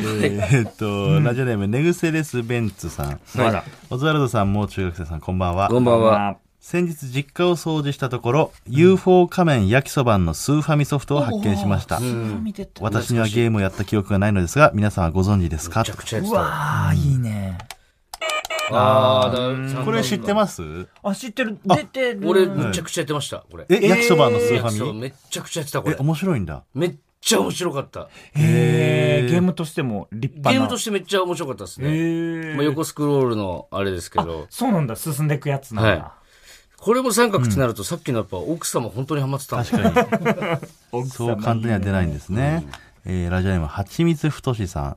[0.00, 3.06] えーっと、ラジオネーム、ネグセレス・ベンツさん。
[3.08, 5.68] はいオズワルドさんも中学生さん、こんばんは。
[5.68, 6.36] こんばんは。
[6.60, 11.98] 先日実家を掃除したところ、UFO 仮面焼きそばんのスーファミソフトを発見しました。
[12.80, 15.80] 私にはゲームをやった記憶がないのですが、皆さんはご存知ですか？
[15.80, 16.40] めちゃくちゃやってうた。
[16.40, 17.58] わー、いいね。
[18.72, 20.62] あーだこれ知ってます？
[21.02, 21.58] あ、知ってる。
[21.64, 22.20] 出てる。
[22.28, 23.66] 俺、めちゃくちゃやってました、これ。
[23.68, 25.96] え、焼きそばのスーフそう、ァミめっちゃくちゃやってた、こえ、れ。
[25.98, 26.64] 面白いんだ。
[26.74, 28.08] めっちゃ面白かった。
[28.34, 30.52] へーゲームとしても立派な。
[30.52, 31.90] ゲームとしてめっちゃ面白かったですへね。
[31.90, 35.90] ーまあ、横スクロールのあれですけど、そうなんだ、進んでいくやつなんだ。
[36.04, 36.18] は
[36.76, 40.58] これも三角ってなると、さっきのやっぱ奥様本当にハマってたん確か
[40.92, 41.10] に。
[41.10, 42.64] そう簡単には出ないんですね。
[43.10, 44.96] えーラジオネーム、はちみつふとしさん。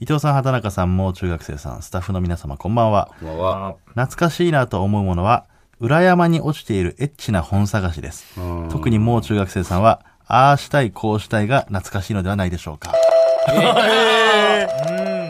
[0.00, 3.10] 伊藤さん、畑中さんも中学生さん、スタッフの皆様、こんばんは。
[3.20, 3.76] こんばんは。
[3.88, 5.44] 懐かしいなと思うものは、
[5.78, 8.34] 裏山に落ちているエッチな本探しです。
[8.70, 12.94] 特にもう中学生さんは、ああしたい、こうしたいが懐かしいのではないでしょうか。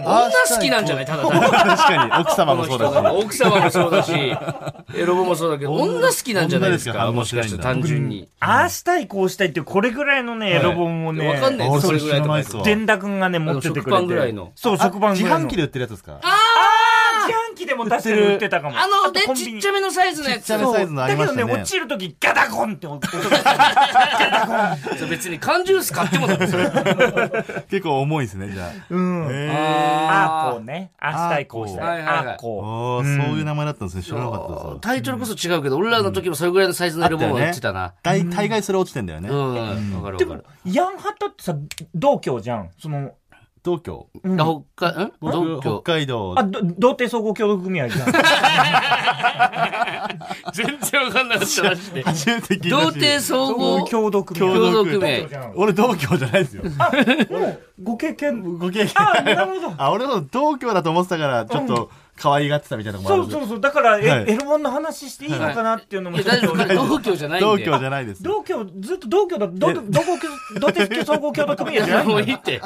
[0.01, 1.07] 女好きなんじゃない？
[1.07, 1.47] ただ単に。
[1.47, 2.95] 確かに、奥様もそうだし。
[2.95, 4.13] が奥様もそうだし、
[4.95, 6.35] エロボもそうだけど、女好き。
[6.35, 7.11] なんじゃないですか？
[7.13, 8.29] もしかして単純に。
[8.41, 11.87] ああしたい、こうしたいっていう、これぐらいのね、エロ本をね、わかんないあです。
[11.87, 12.65] それぐらいとか。
[12.65, 13.91] 伝田くんがね、持っててくれて。
[13.91, 14.53] 食パンぐらいの。
[14.55, 15.39] そう、食パンぐらいの。
[15.39, 16.21] 自販機で売ってるやつですか？
[16.23, 16.31] 自販
[17.61, 18.79] 機でも確かに売ってたかも。
[18.79, 20.41] あの、でコン、ビニちっちゃめのサイズのやつ。
[20.41, 24.77] ちっちゃめサイズのありましたねだけどね、落ちるときガタコンって音が
[25.09, 26.39] 別に缶ジュース買ってもだ。
[27.69, 28.71] 結構重いですね、じゃあ。
[28.89, 29.51] うん。
[29.53, 30.93] あこうね。
[30.99, 32.03] あしたい、こうしたい。
[32.03, 34.03] あこおーそういう名前だったんですね。
[34.03, 37.95] 知らなかったですわタイトルこそ違うけど、俺らの時もそれぐらいのサイズのエロ本を売ってたな。
[38.03, 39.35] 大大概それ落ちてんだよねう。
[39.35, 41.55] ん、わかるわかる。、ヤンハタってさ、
[41.95, 42.71] 同居じゃん。
[42.79, 43.13] その、
[43.65, 44.07] 東京。
[44.25, 44.29] あ
[44.77, 45.13] 北海、ん？
[45.21, 46.45] 僕東京北海道あ、。
[46.45, 48.13] ど童貞総合協同組合じゃん。
[50.53, 51.81] 全然わかんなかったらし。
[52.03, 54.55] 初めて聞いたし童貞総合協同組合。
[54.55, 55.53] 共同組合。
[55.57, 56.63] 俺同郷じゃないですよ。
[57.83, 58.59] ご経験。
[58.59, 58.93] ご経験。
[58.97, 59.75] あ、なるほど。
[59.77, 61.91] あ、俺の同郷だと思ってたから、ちょっと
[62.21, 63.61] 可愛がってたみたいなとこもあるそうそうそう。
[63.61, 66.87] だから、え、はいエロ本の話していいのかなっていうのもい大丈夫。
[66.89, 67.65] 同居じゃないん同で。
[67.65, 68.23] 郷じゃないです。
[68.23, 69.85] 同居、ずっと同居だ、ど、どこ、
[70.61, 72.61] 童貞総合協同組合じゃないものういいって。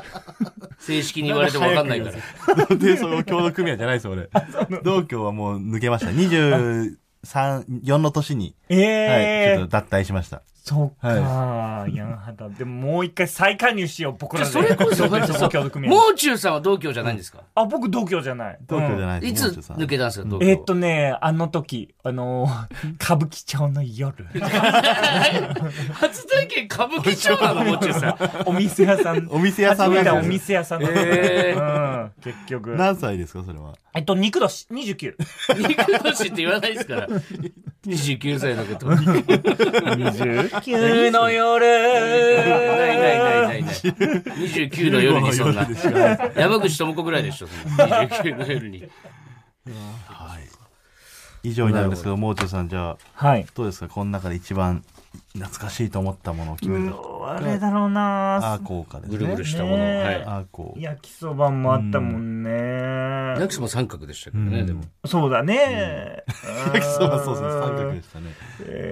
[0.78, 2.57] 正式に言われてもわかんないから。
[2.57, 4.28] 童貞総合協同組合じゃないです、俺。
[4.82, 6.11] 同郷はもう抜けました。
[6.11, 6.96] 23、
[7.84, 10.42] 4の年に、えはい、えちょっと脱退しました。
[10.66, 11.08] そっか、
[11.92, 12.48] ヤンハタ。
[12.48, 14.50] でももう一回再加入しよう、僕らで。
[14.50, 15.90] それこそ、童貞総合協同組合。
[15.90, 17.40] もう中さんは同居じゃないんですか？
[17.54, 18.58] あ、僕同居じゃない。
[18.66, 20.48] 同居じゃないいつ抜けたんですか、同居。
[20.48, 24.24] えーっとね、あの時、あのー、 歌舞伎町の夜、
[25.92, 28.16] 初体験歌舞伎町なの、もう中さん。
[28.46, 29.26] お店屋さん。
[29.30, 30.82] お店屋さん初めておなんです店屋さん。
[30.82, 32.70] えうん、結局。
[32.76, 33.74] 何歳ですか、それは？
[33.96, 35.14] えっと、肉年、29。
[35.58, 37.06] 肉年って言わないですから。
[37.86, 38.86] 29歳のこと。
[40.61, 41.66] 29の夜。
[41.66, 43.72] ないないないないない。
[43.72, 45.66] 29の夜にそんな。
[46.36, 48.88] 山口智子ぐらいでしょ、そんな29の夜に。
[51.42, 53.46] 以上になるんですけど、もう中さん、じゃあ、はい。
[53.55, 53.88] どうですか？
[53.88, 54.82] この中で一番
[55.34, 57.24] 懐かしいと思ったものを決めると。
[57.28, 59.38] あれだろうアなーコーかですぐるぐね。
[59.38, 59.76] るしたもの。
[59.78, 60.14] ねえはい。
[60.24, 60.80] アーコー。
[60.80, 62.50] 焼きそばもあったもんね。
[63.40, 64.82] ヤクスも三角でしたけどね、でも。
[65.06, 66.22] そうだね。
[66.72, 68.26] 焼きそばそうですね、三角でしたね。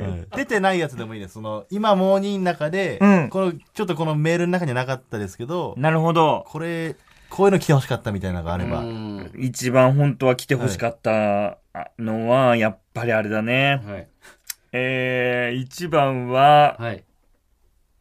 [0.01, 1.35] はい出てないやつでもいいです。
[1.35, 6.45] その、今、モーニーの中で、うんこの、ちょっとこのメールの中にはなかったですけど、なるほど。
[6.49, 6.97] これ、
[7.31, 8.81] こういうの来てほしかったみたいなのがあれば。
[8.81, 11.59] うん一番本当は来てほしかった
[11.99, 13.81] のは、やっぱりあれだね。
[13.87, 14.09] はい。
[14.73, 17.05] えー、一番は、はい。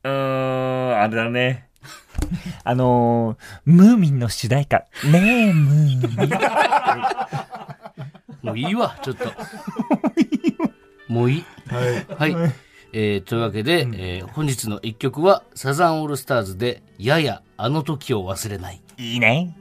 [0.04, 1.68] うーん、あれだね。
[2.64, 4.86] あのー、ムーミンの主題歌。
[5.12, 6.02] ねえ、ムーミン。
[8.42, 9.32] もういいわ、ちょっと。
[11.08, 11.46] もういい。
[12.18, 12.36] はい。
[12.94, 18.82] えーというわけで、えー本日の一曲は、サザンオールスターズで、ややあの時を忘れない。
[18.98, 19.58] いいね。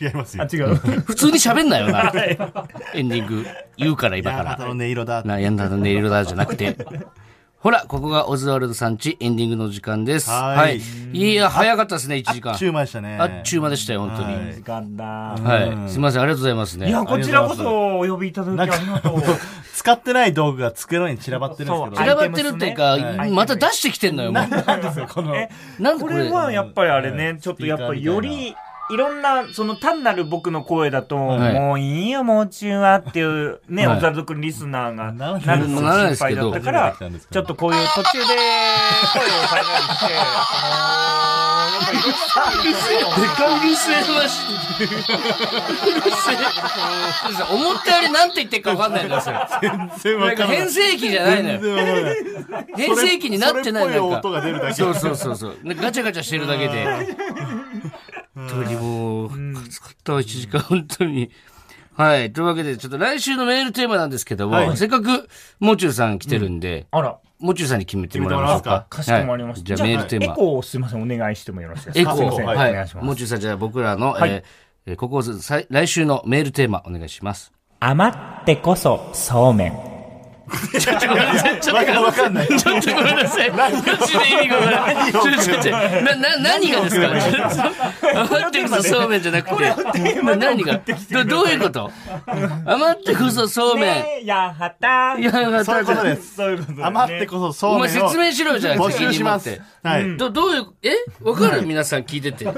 [0.00, 0.48] 違いますあ、よ。
[0.52, 0.74] 違う。
[1.06, 2.12] 普通に喋んなよな。
[2.94, 4.50] エンディング言うから今から。
[4.50, 5.22] 八幡の音色だ。
[5.24, 6.76] な、やんだの音色だじゃなくて。
[7.58, 10.30] ほら、ここがオズワルドさんちエンディングの時間です。
[10.30, 10.78] ははい
[11.12, 11.32] い。
[11.32, 12.58] いや、早かったですね、1時間あっ。
[12.58, 13.16] ちゅう間でしたね。
[13.18, 14.34] あっちゅう間でしたよ、本当に。
[14.34, 15.04] はい時間だ。
[15.04, 15.90] はい。
[15.90, 16.88] すみません、ありがとうございますね。
[16.88, 19.22] いや、こちらこそお呼びいただきありがとう。
[19.74, 21.96] 使ってない道具が机の上に散らばってるんですけど。
[21.96, 24.48] 散らばってるっていうか、はいまた出してきてんのよ、もう。
[24.48, 25.34] なんですよ、この。
[25.34, 25.48] え
[25.80, 26.14] なんでこれ。
[26.16, 28.54] これはやっぱりあれね、ちょっとやっぱりより、
[28.88, 36.96] いろんな、その単なる僕の声だと、はいもういいよ、もう中はっていうね、はいオザルド君リスナーがななるのならないが心ですけど配だったから
[37.30, 44.34] ちょっとこういう途中で声を変えたりして、あのー、やっぱりいろんなでかうるせえまし。
[44.78, 46.36] うるせえ。
[47.54, 49.38] 思ったよりなんて言ってるか分かんないんだよ、それ。
[49.62, 51.60] 全然なんか変声期じゃないのよ。
[51.60, 52.66] 全然わかんない。
[52.76, 54.28] 変声期になってないそれっぽいなんか。
[54.28, 54.74] 音が出るだけ。
[54.74, 55.56] そうそうそうそう。
[55.62, 57.16] ねガチャガチャしてるだけで。
[58.36, 59.30] 本当にもう、
[59.64, 61.30] きつかったわ、1時間、本当に。
[61.94, 62.30] はい。
[62.32, 65.28] というわけで、ちょっと来週のメールテーマなんですけども、はいせっかく、
[65.58, 68.86] もう中さん来てるんで、あら、もう中さんに決めてもらいましょうか。
[68.90, 69.72] かしこまりました。
[69.72, 70.34] はいじゃあメールテーマ。
[70.34, 72.70] エコーをすいません、お願いしてもよろしいですかエコー、はい。
[72.72, 73.04] お願いします。
[73.06, 74.42] もう中さん、じゃあ僕らの、はい
[74.88, 77.52] えここ来週のメールテーマ、お願いします。
[77.80, 79.95] 余ってこそそうめん。
[80.78, 81.60] ちょっとごめんなさい。
[81.60, 82.46] ちょっとわかんない。
[82.46, 83.50] ちょっとごめんなさい。
[83.50, 83.90] マジで
[84.32, 85.12] 意味がわからない。
[85.12, 87.72] ちょちょちょな、な、何がですか
[88.14, 90.22] 余ってこそそうめんじゃなくて。
[90.22, 90.80] な何が
[91.10, 91.90] ど、どういうこと
[92.64, 94.24] 余ってこそそうめん。
[94.24, 95.18] やはた。
[95.18, 95.32] いや、
[95.64, 96.36] そういうことです。
[96.36, 98.76] そういうことですね余ってこそそうおめんを前説明しろよじゃあ。
[98.76, 99.54] 募集しますい。
[99.54, 100.90] てど、どういう、え
[101.22, 102.44] わかる皆さん聞いてて。
[102.44, 102.52] だ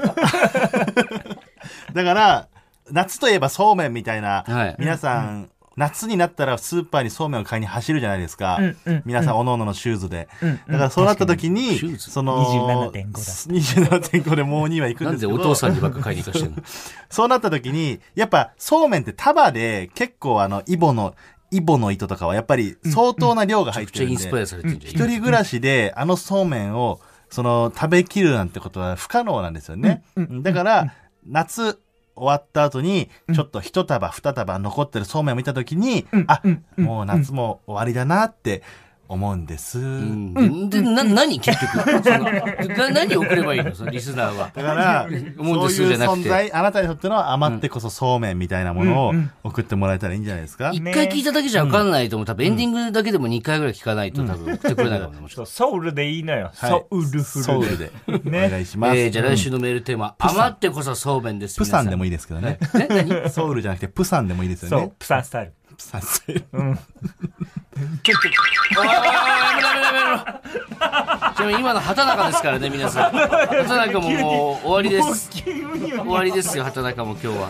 [2.03, 2.47] から、
[2.91, 8.57] 夏といえばそうめんみたいな、はい皆さん、夏になったらスーパーにそうめんを買いに走るじゃないですか。
[8.59, 10.27] うんうん皆さん、おのおののシューズで。
[10.41, 12.45] うんだからそうなった時に、シューズその、
[12.91, 16.57] 27.5だ27.5でもう2は行くんなんですけど、でお父さんにばっか買いに行かしてんの？
[17.09, 21.15] そうなった時に、やっぱそうめんって束で結構あの、イボの、
[21.51, 24.93] イボの糸とかはやっぱり相当な量が入ってるんで、スパイアされてんじゃん。
[24.93, 26.99] 一人暮らしであのそうめんを、
[27.29, 30.03] その、食べきるなんてことは不可能なんですよね。
[30.41, 30.93] だから、
[31.25, 31.79] 夏
[32.19, 36.41] 終わった後に、ちょっと一束二束残ってるそうめんを見た時に、あ、
[36.77, 38.61] もう夏も終わりだなって
[39.09, 39.79] 思うんです。
[39.79, 41.77] うんで、な、何結局
[42.77, 43.73] な何送ればいいの？
[43.73, 44.51] そのリスナーは。
[44.53, 45.07] だから、
[45.37, 50.69] 思うんですそういうじゃなくて存在、あなたにとっての余ってこそそうめんみたいなものを送ってもらえたらいいんじゃないですか？
[50.73, 52.25] 一回聞いただけじゃ分かんないと思う。
[52.27, 56.51] 多分エンディングだけでも2回ぐらい聞かないと多分送ってくれないかもソウルでいいのよ。
[56.55, 57.43] はいソウルフル。
[57.45, 57.91] ソウルで。
[58.07, 58.97] おね願いします。
[58.97, 61.57] えー、じゃあ来週のメールテーマ、余ってこそそうめんです。
[61.57, 62.09] プサンでもいい。
[62.09, 62.57] いいですけどね。
[62.73, 63.29] ね何？
[63.29, 65.53] ソウルじゃなくてプサンでもいいですよねそう。、プサンスタイル。
[65.79, 66.73] プサンスタイルあーやめ
[68.83, 69.01] ろや
[69.63, 70.07] めろやめろ
[71.35, 73.13] ちなみに今の畑中ですからね、皆さん。
[73.13, 75.29] 畑中ももう終わりです。
[75.31, 75.63] 終
[76.07, 77.49] わりですよ、畑中も今日は。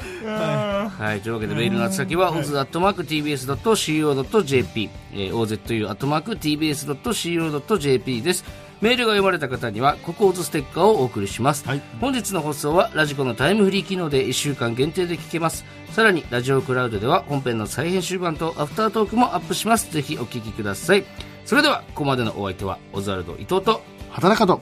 [0.96, 8.44] はい、というわけでメールの宛先は、oz.tbs.co.jp、えー、ozu.tbs.co.jp です。
[8.82, 11.68] メールが読まれた方には、ココーズステッカーをお送りします。
[11.68, 15.66] はい本日の放送は、ラジコのタイムフリー機能で1週間限定で聞けます。
[15.92, 19.92] さらに、ラジオクラウドでは、本編の再編集版とアフタートークもアップします。
[19.92, 21.04] ぜひお聞きください。
[21.46, 24.62] それでは、ここまでのお相手は、オズワルド伊藤と、働かと。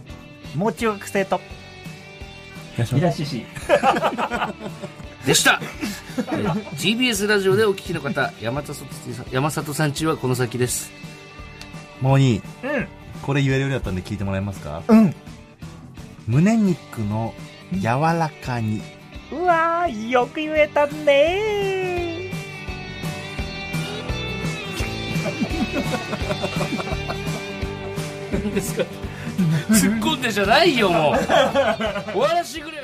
[0.55, 1.39] もう中学生と。
[2.75, 3.45] 東いらっしし。
[5.27, 5.61] でした。
[5.61, 8.87] えー TBS ラジオでお聞きの方、山里さん
[9.31, 10.91] 山里さんちはこの先です。
[12.01, 12.41] もういい。
[12.63, 12.87] うん。
[13.23, 14.81] これ言えるようになったんで聞いてもらえますか？
[14.87, 15.13] うん。
[16.27, 17.33] 胸肉の
[17.73, 18.81] 柔らかに。
[19.31, 22.31] うわー、よく言えたね。
[28.31, 28.83] 何ですか？
[29.69, 31.15] 突っ込んでじゃないよもう。
[32.11, 32.83] 終わらせてくれよ。